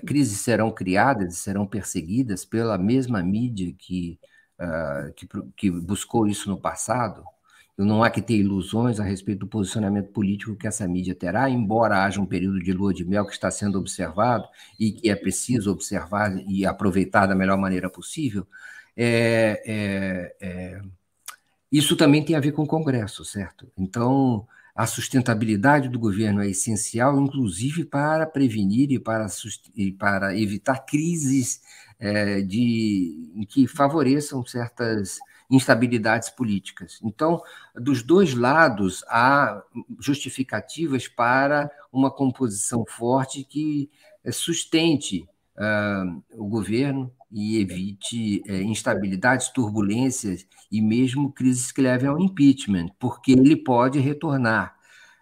[0.06, 4.20] crises serão criadas serão perseguidas pela mesma mídia que,
[4.60, 7.24] uh, que, que buscou isso no passado,
[7.78, 12.06] não há que ter ilusões a respeito do posicionamento político que essa mídia terá, embora
[12.06, 14.48] haja um período de lua de mel que está sendo observado
[14.80, 18.48] e que é preciso observar e aproveitar da melhor maneira possível.
[18.96, 20.82] É, é, é,
[21.70, 23.70] isso também tem a ver com o Congresso, certo?
[23.78, 29.28] Então, a sustentabilidade do governo é essencial, inclusive para prevenir e para,
[29.76, 31.62] e para evitar crises
[32.00, 37.00] é, de, que favoreçam certas instabilidades políticas.
[37.04, 37.42] Então,
[37.76, 39.62] dos dois lados, há
[40.00, 43.90] justificativas para uma composição forte que
[44.24, 45.28] eh, sustente
[45.58, 52.88] uh, o governo e evite uh, instabilidades, turbulências e mesmo crises que levem ao impeachment,
[53.00, 54.76] porque ele pode retornar.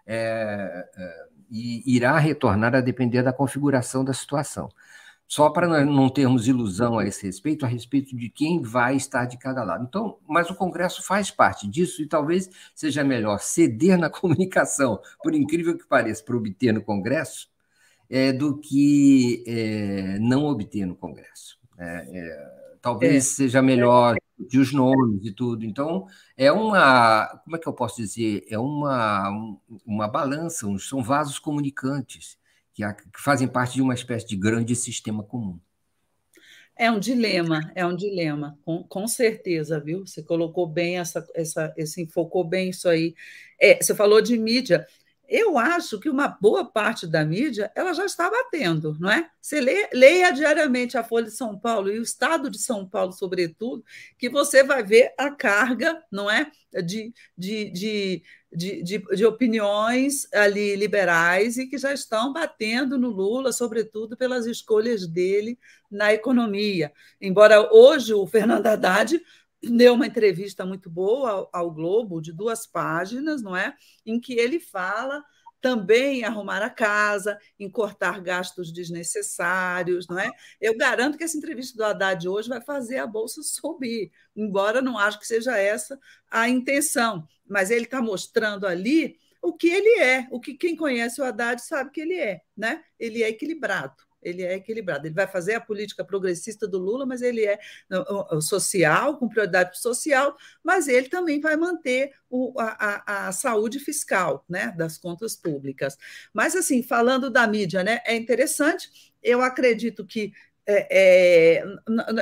[0.05, 4.67] É, é, e irá retornar a depender da configuração da situação
[5.33, 9.35] só para não termos ilusão a esse respeito, a respeito de quem vai estar de
[9.35, 9.83] cada lado.
[9.83, 15.33] Então, mas o Congresso faz parte disso e talvez seja melhor ceder na comunicação, por
[15.33, 17.49] incrível que pareça, para obter no Congresso,
[18.07, 21.57] é, do que é, não obter no Congresso.
[21.79, 23.19] É, é talvez é.
[23.21, 25.65] seja melhor de os nomes e tudo.
[25.65, 26.05] Então,
[26.37, 28.45] é uma, como é que eu posso dizer?
[28.47, 29.31] É uma,
[29.83, 32.37] uma balança, são vasos comunicantes
[32.73, 35.59] que, que fazem parte de uma espécie de grande sistema comum.
[36.75, 40.07] É um dilema, é um dilema, com, com certeza, viu?
[40.07, 43.13] Você colocou bem essa, essa, esse enfocou bem isso aí.
[43.61, 44.85] É, você falou de mídia.
[45.35, 49.27] Eu acho que uma boa parte da mídia ela já está batendo, não é?
[49.41, 53.11] Você lê, leia diariamente a Folha de São Paulo e o Estado de São Paulo,
[53.11, 53.83] sobretudo,
[54.15, 56.51] que você vai ver a carga, não é,
[56.85, 58.23] de, de, de
[58.55, 64.45] de, de, de, opiniões ali liberais e que já estão batendo no Lula, sobretudo pelas
[64.45, 65.57] escolhas dele
[65.89, 66.93] na economia.
[67.19, 69.19] Embora hoje o Fernando Haddad
[69.63, 73.75] deu uma entrevista muito boa ao, Globo, de duas páginas, não é?
[74.05, 75.23] Em que ele fala
[75.61, 80.29] também em arrumar a casa, em cortar gastos desnecessários, não é?
[80.59, 84.97] Eu garanto que essa entrevista do Haddad hoje vai fazer a bolsa subir, embora não
[84.97, 85.97] acho que seja essa
[86.29, 91.21] a intenção, mas ele está mostrando ali o que ele é, o que quem conhece
[91.21, 92.83] o Haddad sabe que ele é, né?
[92.99, 95.07] Ele é equilibrado ele é equilibrado.
[95.07, 97.59] Ele vai fazer a política progressista do Lula, mas ele é
[98.41, 104.73] social, com prioridade social, mas ele também vai manter o, a, a, saúde fiscal né,
[104.77, 105.97] das contas públicas.
[106.33, 110.33] Mas, assim, falando da mídia, né, é interessante, eu acredito que
[110.65, 111.65] é, é,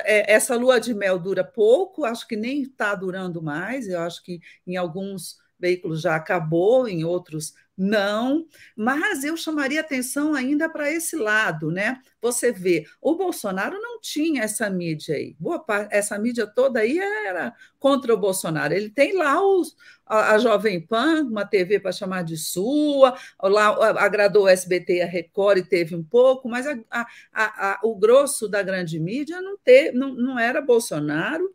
[0.04, 4.24] é essa lua de mel dura pouco, acho que nem está durando mais, eu acho
[4.24, 8.46] que em alguns veículos já acabou, em outros não,
[8.76, 12.00] mas eu chamaria atenção ainda para esse lado, né?
[12.22, 17.54] Você vê, o Bolsonaro não tinha essa mídia aí, boa essa mídia toda aí era
[17.80, 18.74] contra o Bolsonaro.
[18.74, 23.70] Ele tem lá os, a, a Jovem Pan, uma TV para chamar de sua, lá
[24.00, 28.48] agradou o SBT e a Record e teve um pouco, mas a, a, o grosso
[28.48, 31.52] da grande mídia não, teve, não, não era Bolsonaro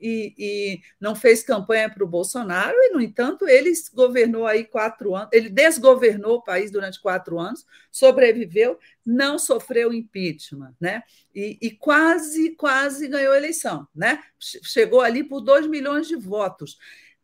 [0.00, 5.14] e, e não fez campanha para o Bolsonaro, e, no entanto, ele governou aí quatro
[5.14, 11.02] anos, ele desgovernou o país durante quatro anos, sobreviveu, não sofreu impeachment, né?
[11.34, 14.22] E, e quase, quase ganhou a eleição, né?
[14.38, 16.78] Chegou ali por dois milhões de votos.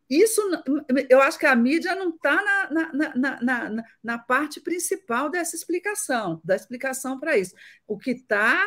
[0.08, 0.42] Isso,
[1.08, 2.36] eu acho que a mídia não está
[2.70, 7.54] na, na, na, na, na parte principal dessa explicação, da explicação para isso.
[7.86, 8.62] O que está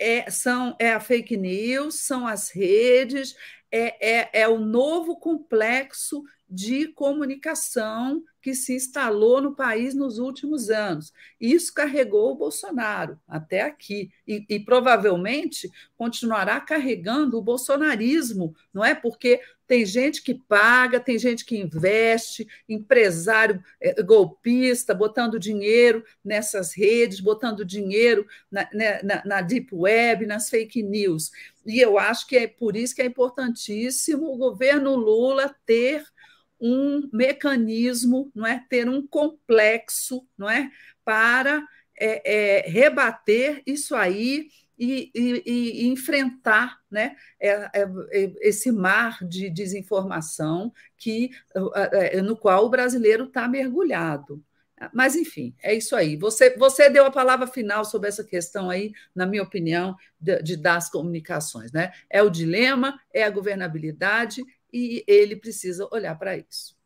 [0.00, 3.34] é, são, é a fake news, são as redes,
[3.70, 10.70] é, é, é o novo complexo de comunicação que se instalou no país nos últimos
[10.70, 11.12] anos.
[11.40, 18.94] Isso carregou o Bolsonaro até aqui e, e, provavelmente continuará carregando o bolsonarismo, não é?
[18.94, 26.74] Porque tem gente que paga, tem gente que investe, empresário é, golpista, botando dinheiro nessas
[26.74, 31.30] redes, botando dinheiro na, né, na, na deep web, nas fake news.
[31.64, 36.04] E eu acho que é por isso que é importantíssimo o governo Lula ter
[36.60, 40.70] um mecanismo, não é, ter um complexo, não é,
[41.04, 41.66] para
[41.98, 44.48] é, é, rebater isso aí
[44.78, 51.30] e, e, e enfrentar né, é, é, é, esse mar de desinformação que,
[52.24, 54.42] no qual o brasileiro está mergulhado.
[54.94, 56.16] Mas, enfim, é isso aí.
[56.16, 60.56] Você, você deu a palavra final sobre essa questão aí, na minha opinião, de, de
[60.56, 61.70] das comunicações.
[61.70, 61.92] Né?
[62.08, 64.42] É o dilema, é a governabilidade
[64.72, 66.76] e ele precisa olhar para isso.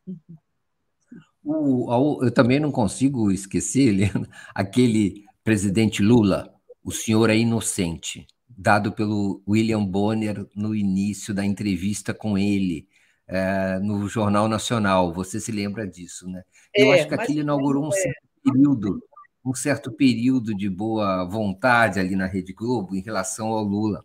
[1.42, 8.92] O, eu também não consigo esquecer, Helena, aquele presidente Lula, o senhor é inocente, dado
[8.92, 12.88] pelo William Bonner no início da entrevista com ele
[13.26, 15.12] é, no Jornal Nacional.
[15.12, 16.42] Você se lembra disso, né?
[16.74, 17.96] Eu é, acho que aquilo inaugurou um é.
[17.96, 19.02] certo período,
[19.44, 24.04] um certo período de boa vontade ali na Rede Globo em relação ao Lula.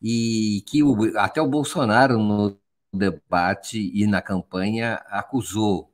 [0.00, 2.58] E que o, até o Bolsonaro, no
[2.92, 5.92] debate e na campanha acusou.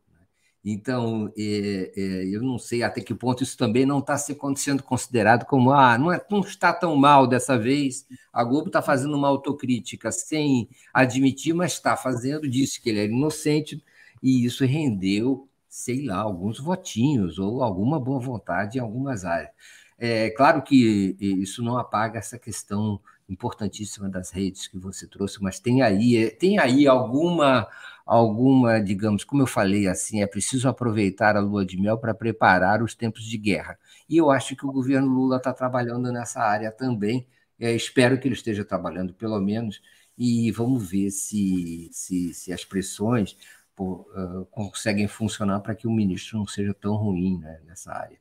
[0.64, 5.46] Então, é, é, eu não sei até que ponto isso também não está sendo considerado
[5.46, 8.06] como ah, não, é, não está tão mal dessa vez.
[8.32, 13.12] A Globo está fazendo uma autocrítica sem admitir, mas está fazendo, disse que ele era
[13.12, 13.82] inocente,
[14.22, 19.50] e isso rendeu, sei lá, alguns votinhos ou alguma boa vontade em algumas áreas.
[19.98, 25.60] É claro que isso não apaga essa questão importantíssima das redes que você trouxe, mas
[25.60, 27.68] tem aí, é, tem aí alguma,
[28.06, 32.82] alguma, digamos, como eu falei assim, é preciso aproveitar a lua de mel para preparar
[32.82, 33.78] os tempos de guerra.
[34.08, 37.26] E eu acho que o governo Lula está trabalhando nessa área também.
[37.60, 39.82] É, espero que ele esteja trabalhando, pelo menos,
[40.16, 43.36] e vamos ver se, se, se as pressões
[43.78, 48.18] por, uh, conseguem funcionar para que o ministro não seja tão ruim né, nessa área.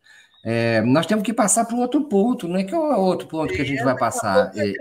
[0.50, 3.28] É, nós temos que passar para o outro ponto, não é que é o outro
[3.28, 4.50] ponto que a gente vai passar.
[4.56, 4.72] É,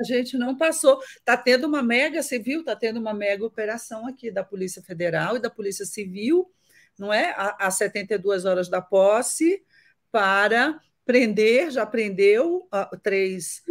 [0.00, 0.98] a gente não passou.
[1.18, 5.38] Está tendo uma mega civil, está tendo uma mega operação aqui da Polícia Federal e
[5.38, 6.50] da Polícia Civil,
[6.98, 7.34] não é?
[7.36, 9.62] Às 72 horas da posse,
[10.10, 13.62] para prender, já prendeu uh, três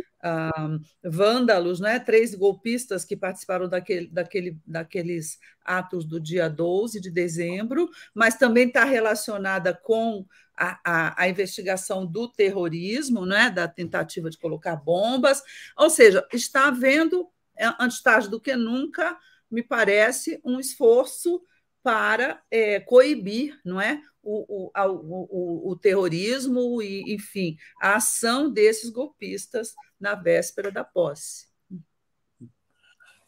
[1.04, 2.00] vândalos, né?
[2.00, 8.68] três golpistas que participaram daquele, daquele, daqueles atos do dia 12 de dezembro, mas também
[8.68, 13.50] está relacionada com a, a, a, investigação do terrorismo, né?
[13.50, 15.42] da tentativa de colocar bombas.
[15.78, 19.18] Ou seja, está havendo, é, antes tarde do que nunca,
[19.50, 21.42] me parece, um esforço
[21.84, 28.90] para é, coibir não é, o, o, o, o, terrorismo e, enfim, a ação desses
[28.90, 31.50] golpistas na véspera da posse.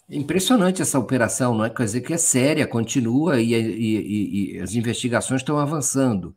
[0.09, 1.69] Impressionante essa operação, não é?
[1.69, 6.35] Quer dizer que é séria, continua e, e, e as investigações estão avançando.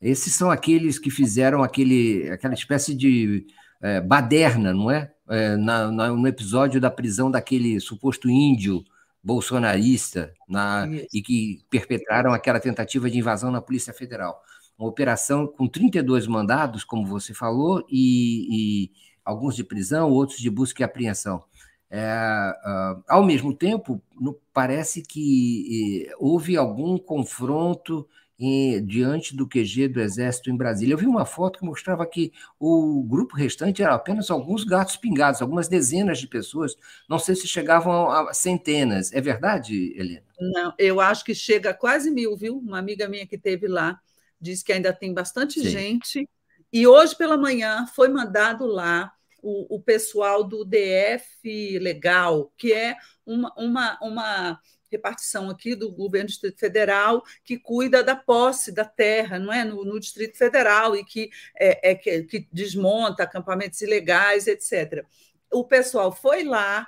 [0.00, 3.46] Esses são aqueles que fizeram aquele, aquela espécie de
[3.82, 5.12] é, baderna, não é?
[5.28, 8.82] é na, na, no episódio da prisão daquele suposto índio
[9.22, 14.42] bolsonarista na, e que perpetraram aquela tentativa de invasão na Polícia Federal.
[14.78, 18.90] Uma operação com 32 mandados, como você falou, e, e
[19.24, 21.44] alguns de prisão, outros de busca e apreensão.
[21.90, 28.08] É, uh, ao mesmo tempo, no, parece que eh, houve algum confronto
[28.40, 30.94] em, diante do QG do Exército em Brasília.
[30.94, 35.42] Eu vi uma foto que mostrava que o grupo restante era apenas alguns gatos pingados,
[35.42, 36.74] algumas dezenas de pessoas.
[37.08, 39.12] Não sei se chegavam a centenas.
[39.12, 40.24] É verdade, Helena?
[40.40, 42.56] Não, eu acho que chega a quase mil, viu?
[42.56, 44.00] Uma amiga minha que teve lá
[44.40, 45.68] disse que ainda tem bastante Sim.
[45.68, 46.28] gente.
[46.72, 49.12] E hoje pela manhã foi mandado lá
[49.42, 54.60] o, o pessoal do DF Legal, que é uma, uma, uma
[54.90, 59.64] repartição aqui do governo do Distrito Federal que cuida da posse da terra, não é,
[59.64, 65.04] no, no Distrito Federal e que é, é que, que, desmonta acampamentos ilegais, etc.
[65.50, 66.86] O pessoal foi lá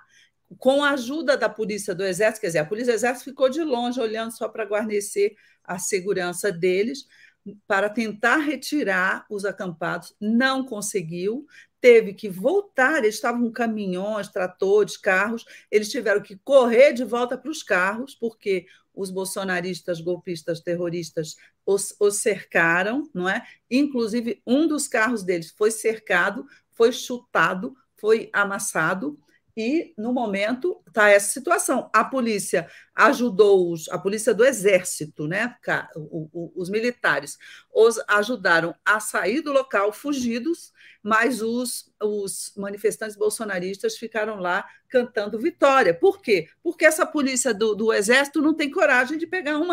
[0.58, 3.62] com a ajuda da polícia do Exército, quer dizer, a polícia do Exército ficou de
[3.62, 5.34] longe olhando só para guarnecer
[5.64, 7.06] a segurança deles
[7.66, 11.46] para tentar retirar os acampados, não conseguiu,
[11.82, 17.36] teve que voltar, eles estavam com caminhões, tratores, carros, eles tiveram que correr de volta
[17.36, 21.34] para os carros, porque os bolsonaristas, golpistas, terroristas
[21.66, 23.44] os, os, cercaram, não é?
[23.68, 29.18] Inclusive, um dos carros deles foi cercado, foi chutado, foi amassado,
[29.56, 31.90] e no momento está essa situação.
[31.92, 35.56] A polícia ajudou os, a polícia do exército, né?
[36.54, 37.38] Os militares,
[37.72, 40.72] os ajudaram a sair do local fugidos,
[41.02, 45.92] mas os, os manifestantes bolsonaristas ficaram lá cantando vitória.
[45.92, 46.48] Por quê?
[46.62, 49.66] Porque essa polícia do, do exército não tem coragem de pegar um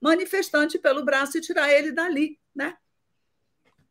[0.00, 2.76] manifestante pelo braço e tirar ele dali, né?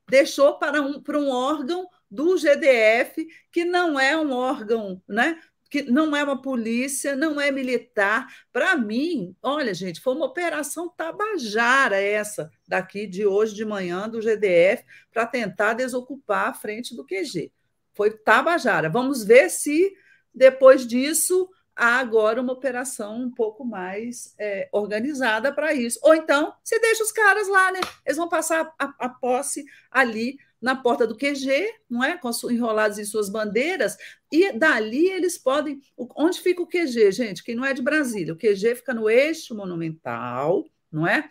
[0.10, 5.40] Deixou para um, para um órgão do GDF, que não é um órgão, né?
[5.70, 8.28] que não é uma polícia, não é militar.
[8.52, 14.20] Para mim, olha, gente, foi uma operação tabajara essa daqui de hoje de manhã do
[14.20, 14.84] GDF
[15.14, 17.52] para tentar desocupar a frente do QG.
[17.94, 18.90] Foi tabajara.
[18.90, 19.94] Vamos ver se
[20.34, 26.00] depois disso há agora uma operação um pouco mais é, organizada para isso.
[26.02, 27.80] Ou então, se deixa os caras lá, né?
[28.06, 32.20] Eles vão passar a, a posse ali na porta do QG, não é?
[32.52, 33.98] enrolados em suas bandeiras,
[34.32, 35.80] e dali eles podem.
[36.16, 37.44] Onde fica o QG, gente?
[37.44, 38.34] Quem não é de Brasília?
[38.34, 41.30] O QG fica no eixo monumental, não é?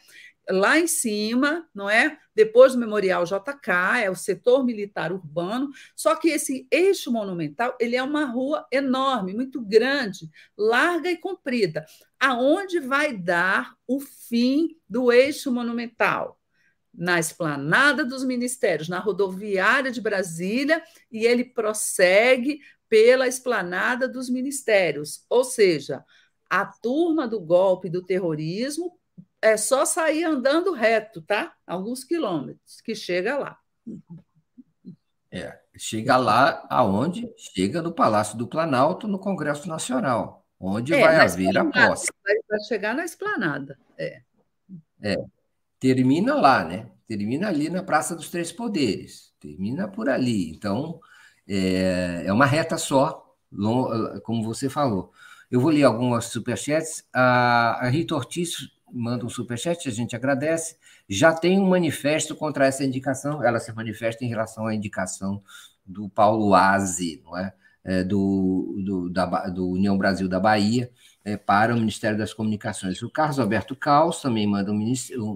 [0.50, 2.18] Lá em cima, não é?
[2.34, 5.68] Depois do Memorial JK, é o setor militar urbano.
[5.94, 11.84] Só que esse eixo monumental, ele é uma rua enorme, muito grande, larga e comprida.
[12.18, 16.37] Aonde vai dar o fim do eixo monumental?
[16.98, 20.82] Na esplanada dos ministérios, na rodoviária de Brasília,
[21.12, 25.24] e ele prossegue pela esplanada dos ministérios.
[25.30, 26.04] Ou seja,
[26.50, 28.98] a turma do golpe do terrorismo
[29.40, 31.54] é só sair andando reto, tá?
[31.64, 33.56] Alguns quilômetros, que chega lá.
[35.30, 37.32] É, chega lá aonde?
[37.36, 42.10] Chega no Palácio do Planalto, no Congresso Nacional, onde é, vai haver a posse.
[42.48, 43.78] Vai chegar na esplanada.
[43.96, 44.22] É.
[45.00, 45.37] é
[45.80, 46.86] termina lá, né?
[47.06, 50.50] Termina ali na Praça dos Três Poderes, termina por ali.
[50.50, 51.00] Então,
[51.48, 53.34] é, é uma reta só,
[54.22, 55.12] como você falou.
[55.50, 57.04] Eu vou ler algumas superchats.
[57.12, 60.76] A, a Rita Ortiz manda um superchat, a gente agradece.
[61.08, 65.42] Já tem um manifesto contra essa indicação, ela se manifesta em relação à indicação
[65.84, 67.54] do Paulo Aze, não é?
[67.84, 70.90] é do, do, da, do União Brasil da Bahia,
[71.28, 73.02] é, para o Ministério das Comunicações.
[73.02, 74.92] O Carlos Alberto Caos também manda um,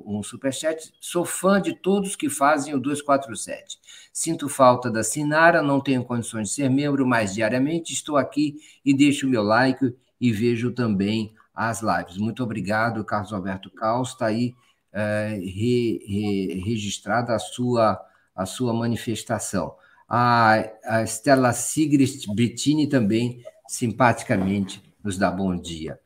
[0.07, 0.91] um, superchat.
[0.99, 3.79] Sou fã de todos que fazem o 247.
[4.11, 8.97] Sinto falta da Sinara, não tenho condições de ser membro, mas diariamente estou aqui e
[8.97, 12.17] deixo o meu like e vejo também as lives.
[12.17, 14.11] Muito obrigado, Carlos Alberto Caos.
[14.11, 14.55] Está aí
[14.93, 18.01] é, re, re, registrada a sua,
[18.35, 19.75] a sua manifestação.
[20.09, 25.99] A, a Stella Sigrid Bettini também, simpaticamente, nos dá bom dia.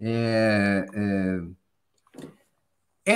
[0.00, 1.40] É, é,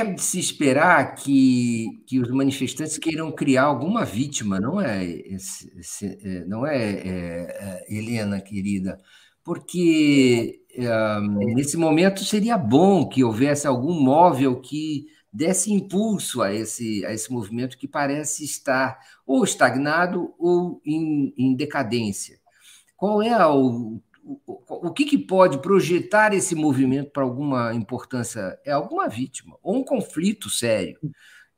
[0.00, 6.44] é, de se esperar que, que os manifestantes queiram criar alguma vítima, não é, é
[6.46, 9.00] não é, é, é, Helena, querida?
[9.42, 10.60] Porque
[11.54, 17.32] nesse momento seria bom que houvesse algum móvel que desse impulso a esse, a esse
[17.32, 22.38] movimento que parece estar ou estagnado ou em, em decadência.
[22.96, 24.00] Qual é o
[24.46, 28.58] o, que, que pode projetar esse movimento para alguma importância?
[28.64, 30.98] É alguma vítima, ou um conflito sério.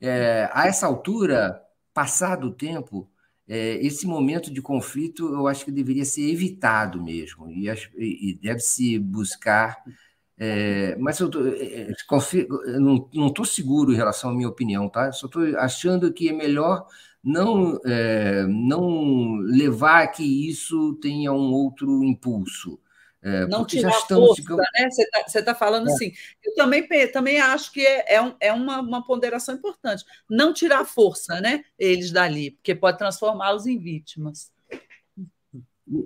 [0.00, 1.60] É, a essa altura,
[1.92, 3.10] passado o tempo,
[3.48, 7.68] é, esse momento de conflito eu acho que deveria ser evitado mesmo, e,
[7.98, 9.82] e deve-se buscar.
[10.38, 11.92] É, mas eu, tô, é,
[12.66, 15.10] eu não estou seguro em relação à minha opinião, tá?
[15.12, 16.86] Só estou achando que é melhor
[17.22, 22.78] não, é, não levar que isso tenha um outro impulso.
[23.22, 24.62] É, não tirar força, ficando...
[24.74, 24.88] né?
[24.90, 25.92] Você está tá falando é.
[25.92, 26.12] assim.
[26.42, 30.04] Eu também, também acho que é, é, é uma, uma ponderação importante.
[30.28, 31.62] Não tirar força, né?
[31.78, 34.50] Eles dali, porque pode transformá-los em vítimas.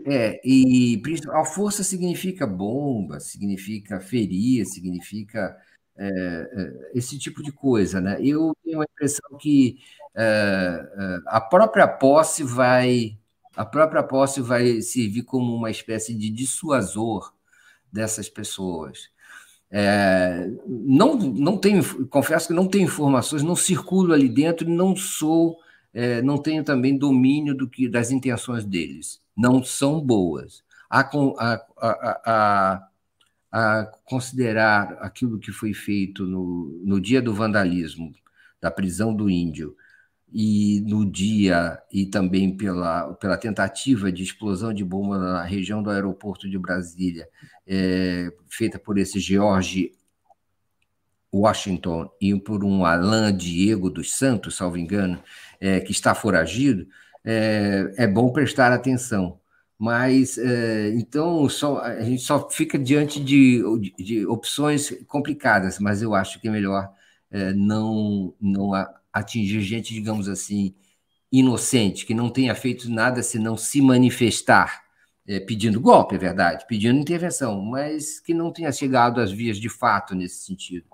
[0.07, 1.01] É, e
[1.31, 5.57] a força significa bomba, significa ferir, significa
[5.97, 8.17] é, é, esse tipo de coisa, né?
[8.21, 9.79] Eu tenho a impressão que
[11.27, 13.19] a própria posse vai
[13.57, 17.33] a própria posse vai servir como uma espécie de dissuasor
[17.93, 19.11] dessas pessoas.
[19.71, 25.59] É, não, não tenho, confesso que não tenho informações, não circulo ali dentro, não sou,
[25.93, 29.21] é, não tenho também domínio do que das intenções deles.
[29.37, 30.63] Não são boas.
[30.91, 31.61] A, a,
[32.25, 32.89] a,
[33.53, 38.13] a considerar aquilo que foi feito no, no dia do vandalismo,
[38.61, 39.77] da prisão do índio,
[40.37, 45.91] e no dia e também pela, pela tentativa de explosão de bomba na região do
[45.91, 47.29] aeroporto de Brasília,
[47.65, 49.93] é, feita por esse George
[51.33, 55.23] Washington e por um Alain Diego dos Santos, salvo engano,
[55.61, 56.89] é, que está foragido,
[57.25, 59.39] é, é, bom prestar atenção.
[59.79, 66.03] Mas, é, então, só, a gente só fica diante de, de, de, opções complicadas, mas
[66.03, 66.93] eu acho que é melhor
[67.31, 68.73] é, não, não
[69.15, 70.75] atingir gente, digamos assim,
[71.31, 74.83] inocente, que não tenha feito nada senão se manifestar,
[75.27, 79.69] é, pedindo golpe, é verdade, pedindo intervenção, mas que não tenha chegado às vias de
[79.69, 80.87] fato nesse sentido.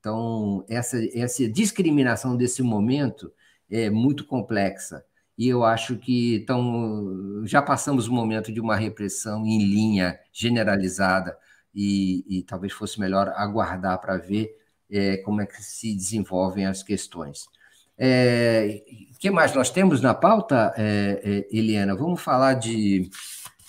[0.00, 3.32] Então, essa, essa discriminação desse momento
[3.70, 5.04] é muito complexa.
[5.36, 11.36] E eu acho que então, já passamos o momento de uma repressão em linha generalizada,
[11.74, 14.56] e, e talvez fosse melhor aguardar para ver
[14.90, 17.46] é, como é que se desenvolvem as questões.
[17.98, 18.82] É,
[19.18, 21.20] que mais nós temos na pauta, é,
[21.50, 21.96] é, Eliana?
[21.96, 23.10] Vamos falar de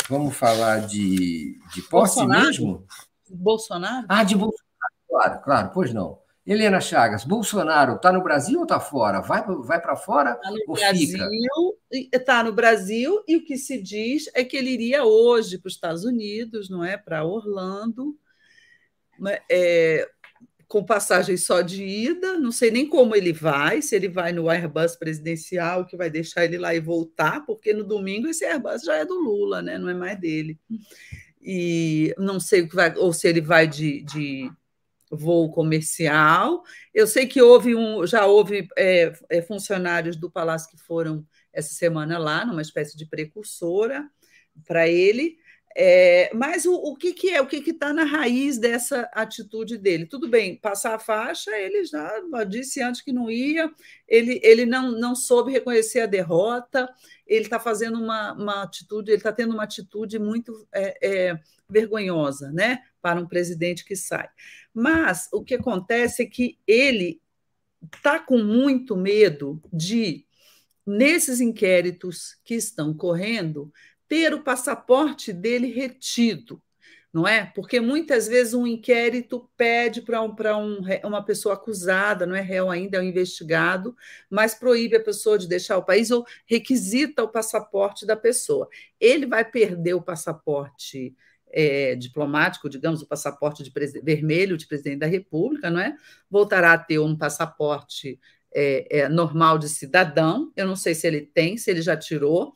[0.08, 2.46] vamos falar de, de posse Bolsonaro?
[2.46, 2.88] mesmo?
[3.30, 4.06] Bolsonaro?
[4.10, 6.20] Ah, de Bolsonaro, claro, claro, pois não.
[6.46, 9.22] Helena Chagas, Bolsonaro está no Brasil ou está fora?
[9.22, 11.08] Vai, vai para fora tá ou Brasil,
[11.92, 12.18] fica?
[12.18, 15.76] Está no Brasil e o que se diz é que ele iria hoje para os
[15.76, 16.98] Estados Unidos, não é?
[16.98, 18.18] Para Orlando.
[19.20, 19.38] Né?
[19.48, 20.10] É,
[20.70, 24.48] com passagem só de ida, não sei nem como ele vai, se ele vai no
[24.48, 28.98] Airbus presidencial, que vai deixar ele lá e voltar, porque no domingo esse Airbus já
[28.98, 29.80] é do Lula, né?
[29.80, 30.60] não é mais dele.
[31.42, 34.52] E não sei o que vai, ou se ele vai de, de
[35.10, 36.62] voo comercial.
[36.94, 41.74] Eu sei que houve um, já houve é, é, funcionários do Palácio que foram essa
[41.74, 44.08] semana lá, numa espécie de precursora
[44.68, 45.38] para ele.
[45.82, 50.06] É, mas o, o, que, que é, o que está na raiz dessa atitude dele?
[50.06, 53.72] Tudo bem, passar a faixa, ele já disse antes que não ia,
[54.06, 56.94] ele, ele não, não soube reconhecer a derrota,
[57.26, 62.52] ele está fazendo uma, uma atitude, ele está tendo uma atitude muito é, é, vergonhosa
[62.52, 64.28] né, para um presidente que sai.
[64.74, 67.22] Mas o que acontece é que ele
[67.96, 70.26] está com muito medo de,
[70.86, 73.72] nesses inquéritos que estão correndo,
[74.10, 76.62] ter o passaporte dele retido,
[77.14, 77.46] não é?
[77.46, 82.70] Porque muitas vezes um inquérito pede para um, um, uma pessoa acusada, não é réu
[82.70, 83.96] ainda, é um investigado,
[84.30, 88.68] mas proíbe a pessoa de deixar o país ou requisita o passaporte da pessoa.
[89.00, 91.16] Ele vai perder o passaporte
[91.52, 93.72] é, diplomático, digamos, o passaporte de
[94.04, 95.96] vermelho de presidente da República, não é?
[96.30, 98.20] Voltará a ter um passaporte
[98.54, 100.52] é, é, normal de cidadão.
[100.56, 102.56] Eu não sei se ele tem, se ele já tirou.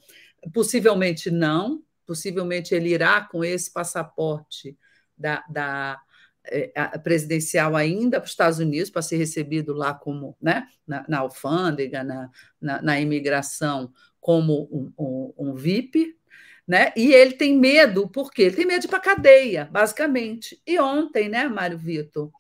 [0.52, 4.78] Possivelmente não, possivelmente ele irá com esse passaporte
[5.18, 6.02] da, da
[6.46, 11.20] é, presidencial ainda para os Estados Unidos para ser recebido lá como né, na, na
[11.20, 12.30] alfândega, na,
[12.60, 16.18] na, na, imigração, como um, um, um, VIP,
[16.68, 16.92] né?
[16.96, 18.44] E ele tem medo, por quê?
[18.44, 20.62] Ele tem medo de ir para cadeia, basicamente.
[20.66, 22.32] E ontem, né, Mário Vitor,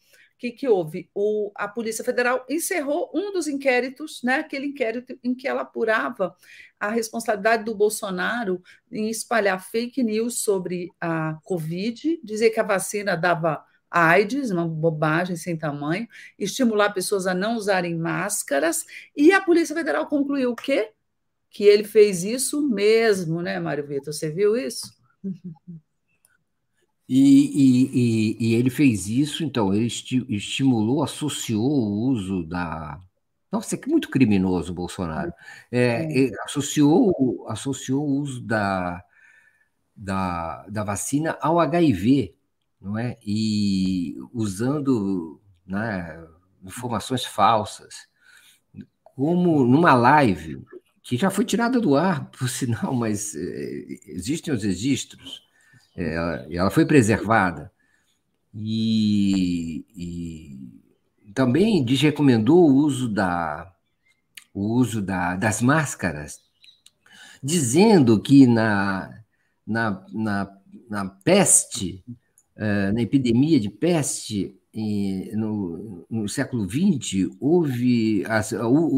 [0.43, 1.09] que, que houve?
[1.15, 6.35] O, a Polícia Federal encerrou um dos inquéritos, né, aquele inquérito em que ela apurava
[6.77, 13.15] a responsabilidade do Bolsonaro em espalhar fake news sobre a Covid, dizer que a vacina
[13.15, 18.85] dava AIDS, uma bobagem sem tamanho, estimular pessoas a não usarem máscaras,
[19.15, 20.91] e a Polícia Federal concluiu o quê?
[21.49, 24.13] Que ele fez isso mesmo, né, Mário Vitor?
[24.13, 24.91] Você viu isso?
[27.07, 32.99] E, e, e, e, ele fez isso, então, ele esti estimulou, associou o uso da,
[33.51, 35.33] Nossa, é muito criminoso o Bolsonaro.
[35.71, 36.31] É, é.
[36.45, 39.03] associou, associou o uso da,
[39.95, 42.35] da, da vacina ao HIV,
[42.81, 43.17] não é?
[43.25, 46.25] E usando né,
[46.63, 48.07] informações falsas.
[49.03, 50.63] Como numa live,
[51.01, 55.43] que já foi tirada do ar, por sinal, mas é, existem os registros,
[55.95, 57.71] ela, ela foi preservada.
[58.53, 63.71] E, e também desrecomendou o uso, da,
[64.53, 66.39] o uso da, das máscaras,
[67.41, 69.09] dizendo que na,
[69.65, 70.57] na, na,
[70.89, 72.03] na peste,
[72.55, 74.55] uh, na epidemia de peste,
[75.35, 78.23] no, no, século XX, houve,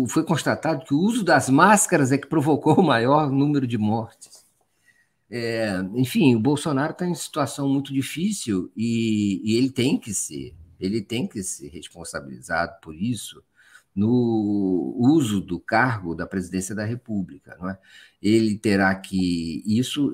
[0.07, 4.44] foi constatado que o uso das máscaras é que provocou o maior número de mortes.
[5.30, 10.55] É, enfim, o Bolsonaro está em situação muito difícil e, e, ele tem que ser,
[10.80, 13.43] ele tem que ser responsabilizado por isso
[13.95, 17.55] no uso do cargo da presidência da República.
[17.59, 17.78] Não é?
[18.21, 19.63] Ele terá que.
[19.65, 20.11] Isso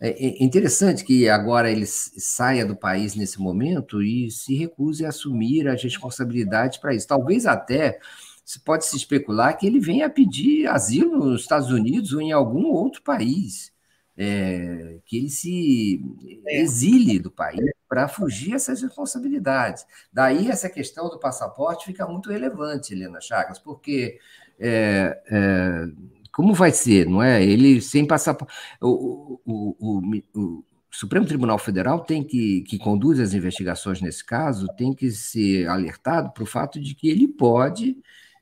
[0.00, 5.04] é, é, é interessante que agora ele saia do país nesse momento e se recuse
[5.04, 7.06] a assumir as responsabilidades para isso.
[7.06, 8.00] Talvez até
[8.44, 12.66] se pode se especular que ele venha pedir asilo nos Estados Unidos ou em algum
[12.66, 13.72] outro país.
[14.18, 16.02] É, que ele se
[16.46, 16.60] é.
[16.60, 19.84] exile do país para fugir essas responsabilidades.
[20.12, 24.18] Daí essa questão do passaporte fica muito relevante, Helena Chagas, porque
[24.58, 25.86] é, é,
[26.32, 27.42] como vai ser, não é?
[27.42, 28.54] Ele sem passaporte.
[28.80, 34.66] O, o, o, o, Supremo Tribunal Federal tem que, que conduz as investigações nesse caso,
[34.78, 37.98] tem que ser alertado para o fato de que ele pode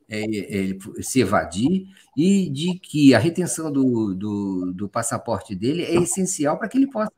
[0.08, 1.86] é, é, se evadir
[2.16, 6.86] e de que a retenção do, do, do passaporte dele é essencial para que ele
[6.86, 7.10] possa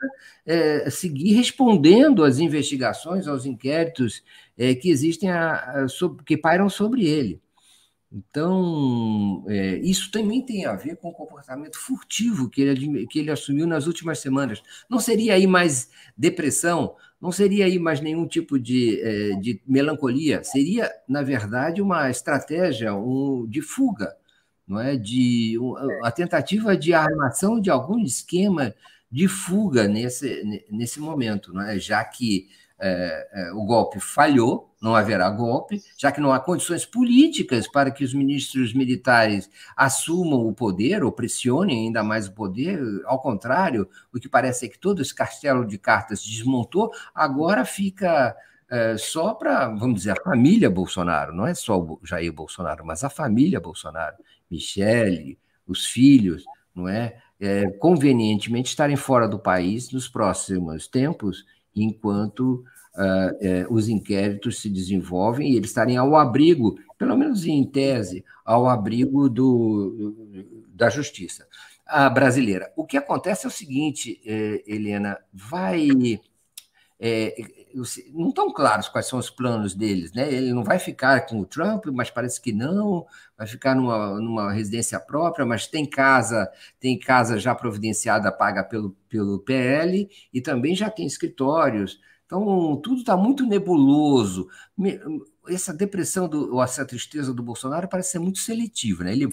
[0.44, 4.22] é, seguir respondendo às investigações, aos inquéritos
[4.56, 7.40] é, que existem, a, a, sobre, que pairam sobre ele.
[8.10, 13.30] Então, é, isso também tem a ver com o comportamento furtivo que ele, que ele
[13.30, 14.62] assumiu nas últimas semanas.
[14.88, 20.44] Não seria aí mais depressão, não seria aí mais nenhum tipo de, é, de melancolia,
[20.44, 24.14] seria, na verdade, uma estratégia um, de fuga,
[24.66, 24.96] não é?
[24.96, 25.56] de
[26.02, 28.74] a tentativa de armação de algum esquema
[29.10, 31.78] de fuga nesse, nesse momento, não é?
[31.78, 32.48] já que
[32.78, 37.90] é, é, o golpe falhou, não haverá golpe, já que não há condições políticas para
[37.90, 42.78] que os ministros militares assumam o poder ou pressionem ainda mais o poder.
[43.06, 48.36] Ao contrário, o que parece é que todo esse castelo de cartas desmontou, agora fica
[48.70, 53.04] é, só para, vamos dizer, a família Bolsonaro, não é só o Jair Bolsonaro, mas
[53.04, 54.16] a família Bolsonaro,
[54.50, 57.16] Michele, os filhos, não é?
[57.40, 61.44] é convenientemente estarem fora do país nos próximos tempos
[61.76, 62.64] enquanto
[62.94, 68.68] uh, os inquéritos se desenvolvem e eles estarem ao abrigo, pelo menos em tese, ao
[68.68, 70.16] abrigo do,
[70.74, 71.46] da justiça
[71.86, 72.72] a brasileira.
[72.74, 75.88] O que acontece é o seguinte, eh, Helena, vai.
[76.98, 77.34] É,
[78.12, 80.32] não estão claros quais são os planos deles, né?
[80.32, 83.06] Ele não vai ficar com o Trump, mas parece que não,
[83.36, 86.50] vai ficar numa, numa residência própria, mas tem casa,
[86.80, 92.00] tem casa já providenciada, paga pelo, pelo PL, e também já tem escritórios.
[92.24, 94.48] Então, tudo está muito nebuloso.
[95.48, 99.04] Essa depressão, do, ou essa tristeza do Bolsonaro parece ser muito seletiva.
[99.04, 99.12] Né?
[99.12, 99.28] Ele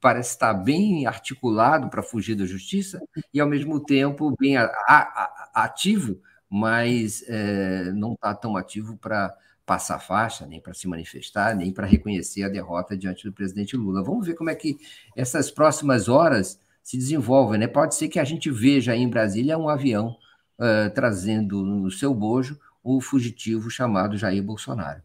[0.00, 3.00] parece estar bem articulado para fugir da justiça
[3.32, 6.20] e, ao mesmo tempo, bem a, a, ativo,
[6.54, 9.34] mas é, não está tão ativo para
[9.64, 14.04] passar faixa, nem para se manifestar, nem para reconhecer a derrota diante do presidente Lula.
[14.04, 14.76] Vamos ver como é que
[15.16, 17.58] essas próximas horas se desenvolvem.
[17.58, 17.66] Né?
[17.66, 20.14] Pode ser que a gente veja aí em Brasília um avião
[20.58, 25.02] uh, trazendo no seu bojo o fugitivo chamado Jair Bolsonaro.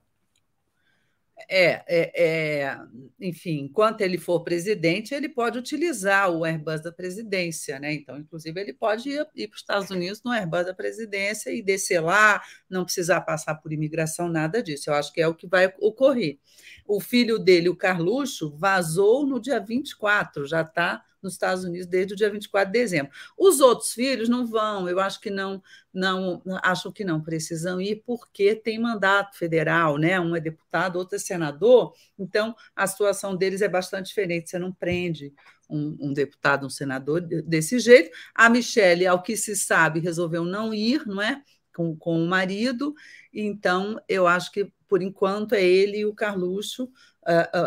[1.50, 2.80] É, é, é,
[3.20, 7.94] enfim, enquanto ele for presidente, ele pode utilizar o Airbus da presidência, né?
[7.94, 11.62] Então, inclusive, ele pode ir, ir para os Estados Unidos no Airbus da presidência e
[11.62, 14.90] descer lá, não precisar passar por imigração, nada disso.
[14.90, 16.40] Eu acho que é o que vai ocorrer.
[16.88, 22.14] O filho dele, o Carluxo, vazou no dia 24, já está nos Estados Unidos desde
[22.14, 23.12] o dia 24 de dezembro.
[23.38, 25.62] Os outros filhos não vão, eu acho que não,
[25.94, 30.20] não acho que não precisam ir porque tem mandato federal, né?
[30.20, 34.50] Um é deputado, outro é senador, então a situação deles é bastante diferente.
[34.50, 35.34] Você não prende
[35.70, 38.10] um, um, deputado, um senador desse jeito.
[38.34, 41.42] A Michelle, ao que se sabe, resolveu não ir, não é?
[41.76, 42.96] Com, com o marido,
[43.32, 46.90] então eu acho que por enquanto é ele e o Carluxo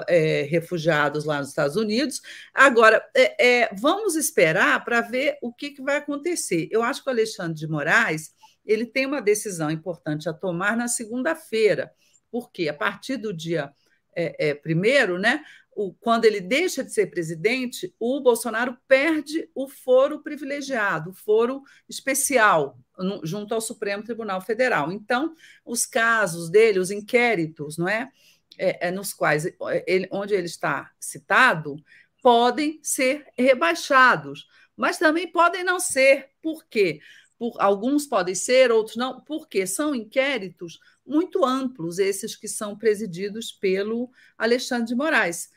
[0.08, 2.20] é, refugiados lá nos Estados Unidos.
[2.54, 6.68] Agora, é, é, vamos esperar para ver o que, que vai acontecer.
[6.70, 8.34] Eu acho que o Alexandre de Moraes
[8.64, 11.92] ele tem uma decisão importante a tomar na segunda-feira,
[12.30, 13.72] porque a partir do dia
[14.14, 15.42] é, é, primeiro, né?
[15.72, 21.62] O, quando ele deixa de ser presidente, o Bolsonaro perde o foro privilegiado, o foro
[21.88, 24.90] especial, no, junto ao Supremo Tribunal Federal.
[24.90, 25.32] Então,
[25.64, 28.10] os casos dele, os inquéritos, não é?
[28.58, 29.46] É, é nos quais
[29.86, 31.76] ele, onde ele está citado,
[32.22, 34.46] podem ser rebaixados,
[34.76, 36.30] mas também podem não ser.
[36.42, 37.00] Por quê?
[37.38, 43.50] Por, alguns podem ser, outros não, porque são inquéritos muito amplos, esses que são presididos
[43.50, 45.50] pelo Alexandre de Moraes.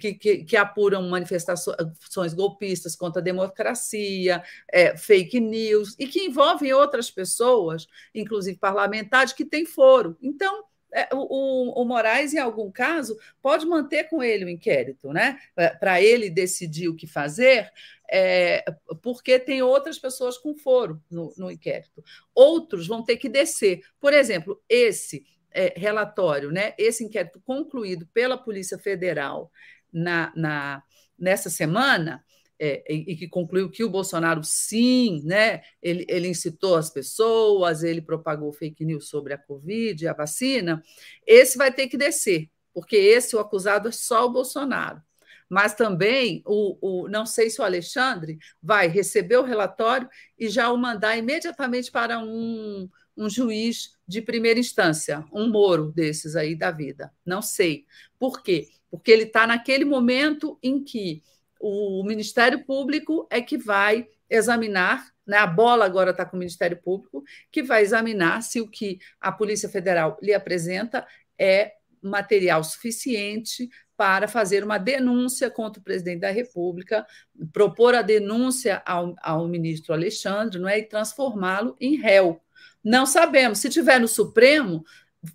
[0.00, 6.72] Que, que, que, apuram manifestações golpistas contra a democracia, é, fake news, e que envolvem
[6.72, 10.16] outras pessoas, inclusive parlamentares, que têm foro.
[10.22, 10.62] Então,
[10.96, 15.38] é, o, o, Moraes, em algum caso, pode manter com ele o inquérito, né?
[15.78, 17.70] Para ele decidir o que fazer,
[18.10, 18.64] é,
[19.02, 22.02] porque tem outras pessoas com foro no, no, inquérito.
[22.34, 23.82] Outros vão ter que descer.
[24.00, 26.72] Por exemplo, esse é, relatório, né?
[26.78, 29.52] Esse inquérito concluído pela Polícia Federal
[29.92, 30.82] na, na
[31.18, 32.22] nessa semana
[32.58, 37.82] é, e, e, que concluiu que o Bolsonaro, sim, né, ele, ele incitou as pessoas,
[37.82, 40.82] ele propagou fake news sobre a Covid, a vacina,
[41.26, 45.02] esse vai ter que descer, porque esse, o acusado, é só o Bolsonaro.
[45.48, 50.70] Mas também, o, o, não sei se o Alexandre vai receber o relatório e já
[50.72, 56.72] o mandar imediatamente para um, um juiz de primeira instância, um Moro desses aí da
[56.72, 57.12] vida.
[57.24, 57.84] Não sei.
[58.18, 58.68] Por quê?
[58.90, 61.22] Porque ele está naquele momento em que
[61.66, 66.80] o Ministério Público é que vai examinar, né, a bola agora está com o Ministério
[66.82, 71.06] Público, que vai examinar se o que a Polícia Federal lhe apresenta
[71.38, 77.06] é material suficiente para fazer uma denúncia contra o presidente da República,
[77.52, 82.40] propor a denúncia ao, ao ministro Alexandre não é, e transformá-lo em réu.
[82.84, 83.58] Não sabemos.
[83.58, 84.84] Se tiver no Supremo,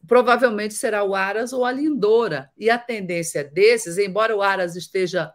[0.08, 2.50] provavelmente será o Aras ou a Lindora.
[2.58, 5.32] E a tendência desses, embora o Aras esteja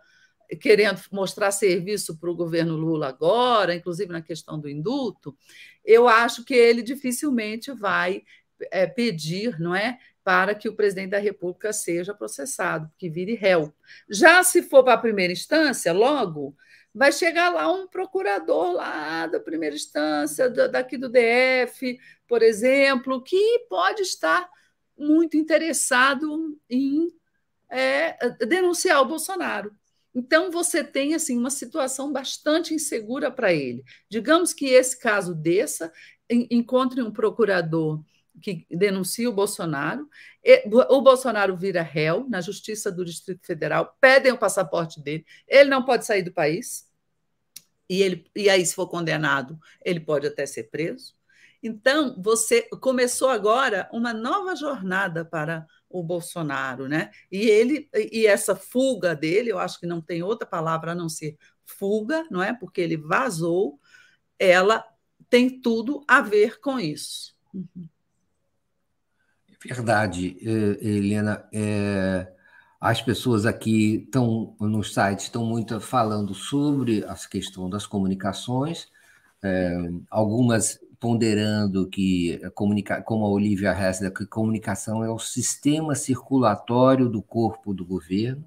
[0.60, 5.36] querendo mostrar serviço para o governo Lula agora, inclusive na questão do indulto,
[5.84, 8.22] eu acho que ele dificilmente vai
[8.70, 13.72] é, pedir, não é, para que o presidente da República seja processado, que vire réu.
[14.08, 16.56] Já se for para a primeira instância, logo
[16.92, 23.66] vai chegar lá um procurador lá da primeira instância, daqui do DF, por exemplo, que
[23.68, 24.48] pode estar
[24.96, 27.08] muito interessado em
[27.68, 28.16] é,
[28.46, 29.70] denunciar o Bolsonaro.
[30.18, 33.84] Então você tem assim uma situação bastante insegura para ele.
[34.08, 35.92] Digamos que esse caso desça,
[36.30, 38.02] encontre um procurador
[38.40, 40.08] que denuncia o Bolsonaro,
[40.88, 45.84] o Bolsonaro vira réu na Justiça do Distrito Federal, pedem o passaporte dele, ele não
[45.84, 46.86] pode sair do país,
[47.88, 51.14] e, ele, e aí, se for condenado, ele pode até ser preso.
[51.62, 57.10] Então, você começou agora uma nova jornada para o Bolsonaro, né?
[57.30, 61.08] E ele e essa fuga dele, eu acho que não tem outra palavra a não
[61.08, 62.52] ser fuga, não é?
[62.52, 63.80] Porque ele vazou,
[64.38, 64.84] ela
[65.28, 67.34] tem tudo a ver com isso.
[69.64, 71.48] Verdade, eh, Helena.
[71.52, 72.32] É,
[72.80, 78.88] as pessoas aqui estão no site estão muito falando sobre a questão das comunicações.
[79.42, 79.76] É,
[80.10, 87.74] algumas ponderando que, como a Olivia Hessler, que comunicação é o sistema circulatório do corpo
[87.74, 88.44] do governo,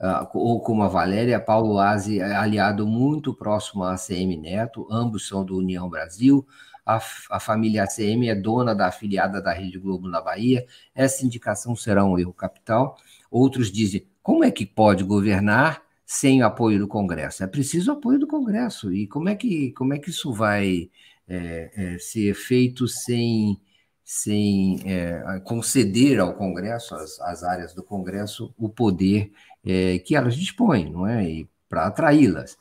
[0.00, 5.28] ah, ou como a Valéria, Paulo Aze é aliado muito próximo à ACM Neto, ambos
[5.28, 6.46] são do União Brasil,
[6.84, 7.00] a,
[7.30, 12.04] a família ACM é dona da afiliada da Rede Globo na Bahia, essa indicação será
[12.04, 12.96] um erro capital.
[13.30, 17.44] Outros dizem, como é que pode governar sem apoio do Congresso?
[17.44, 20.90] É preciso apoio do Congresso, e como é que, como é que isso vai
[21.28, 23.60] é, é, ser feito sem,
[24.04, 29.32] sem é, conceder ao Congresso, às, às, áreas do Congresso, o poder
[29.64, 31.44] é, que elas dispõem, não é?
[31.68, 32.58] para atraí-las.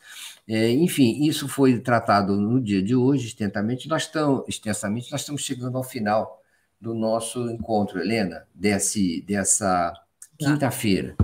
[0.47, 3.89] É, enfim, isso foi tratado no dia de hoje, extensamente.
[3.89, 6.41] Nós estamos, extensamente, nós estamos chegando ao final
[6.79, 9.93] do nosso encontro, Helena, desse, dessa
[10.37, 11.15] quinta-feira,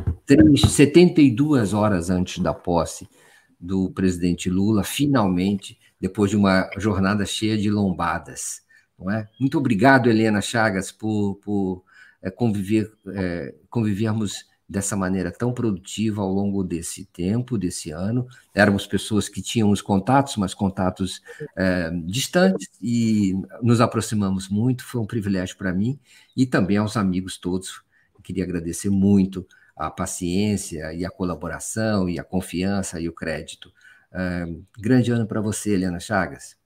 [0.55, 3.07] 72 horas antes da posse
[3.59, 8.61] do presidente Lula, finalmente depois de uma jornada cheia de lombadas.
[8.97, 9.27] Não é?
[9.39, 11.83] Muito obrigado, Helena Chagas, por, por
[12.21, 18.27] é, conviver, é, convivermos dessa maneira tão produtiva ao longo desse tempo, desse ano.
[18.53, 21.21] Éramos pessoas que tínhamos contatos, mas contatos
[21.55, 24.83] é, distantes, e nos aproximamos muito.
[24.83, 25.99] Foi um privilégio para mim
[26.35, 27.81] e também aos amigos todos.
[28.23, 33.71] Queria agradecer muito a paciência e a colaboração e a confiança e o crédito
[34.78, 36.58] grande ano para você, Helena Chagas.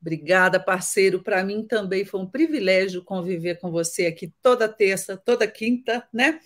[0.00, 1.22] Obrigada, parceiro.
[1.22, 6.40] Para mim também foi um privilégio conviver com você aqui toda terça, toda quinta, né?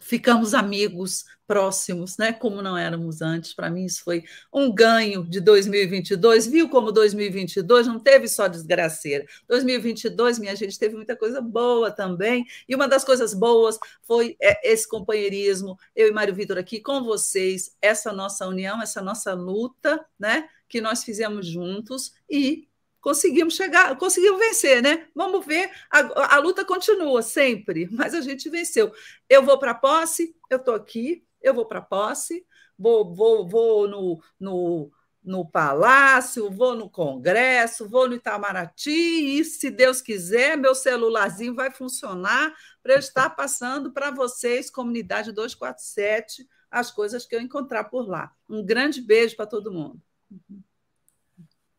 [0.00, 2.32] Ficamos amigos próximos, né?
[2.32, 3.52] Como não éramos antes.
[3.52, 6.46] Para mim, isso foi um ganho de 2022.
[6.46, 9.26] Viu como 2022 não teve só desgraceira.
[9.48, 12.46] 2022, minha gente, teve muita coisa boa também.
[12.68, 17.02] E uma das coisas boas foi é, esse companheirismo, eu e Mário Vitor aqui com
[17.02, 20.48] vocês, essa nossa união, essa nossa luta, né?
[20.68, 22.69] Que nós fizemos juntos e
[23.00, 25.08] conseguimos chegar, conseguimos vencer, né?
[25.14, 28.92] Vamos ver, a, a luta continua sempre, mas a gente venceu.
[29.28, 32.46] Eu vou para a posse, eu estou aqui, eu vou para a posse,
[32.78, 34.92] vou, vou, vou no, no,
[35.22, 41.70] no Palácio, vou no Congresso, vou no Itamaraty, e se Deus quiser, meu celularzinho vai
[41.70, 48.08] funcionar para eu estar passando para vocês, comunidade 247, as coisas que eu encontrar por
[48.08, 48.32] lá.
[48.48, 50.00] Um grande beijo para todo mundo.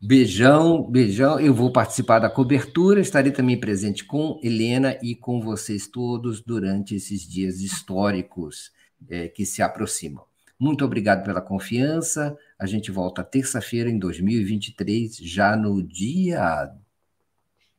[0.03, 1.39] Beijão, beijão.
[1.39, 6.95] Eu vou participar da cobertura, estarei também presente com Helena e com vocês todos durante
[6.95, 8.71] esses dias históricos
[9.07, 10.25] é, que se aproximam.
[10.59, 12.35] Muito obrigado pela confiança.
[12.57, 16.71] A gente volta terça-feira em 2023, já no dia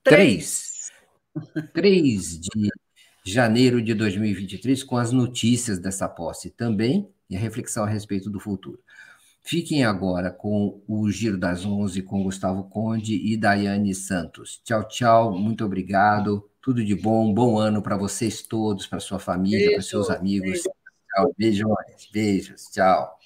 [0.05, 0.93] 3,
[1.75, 2.71] 3 de
[3.25, 8.39] janeiro de 2023, com as notícias dessa posse também e a reflexão a respeito do
[8.39, 8.79] futuro.
[9.43, 14.61] Fiquem agora com o Giro das Onze com Gustavo Conde e Daiane Santos.
[14.65, 16.49] Tchau, tchau, muito obrigado.
[16.61, 20.51] Tudo de bom, bom ano para vocês todos, para sua família, para seus amigos.
[20.51, 20.71] Beijo.
[21.15, 23.22] Tchau, beijões, beijos, tchau.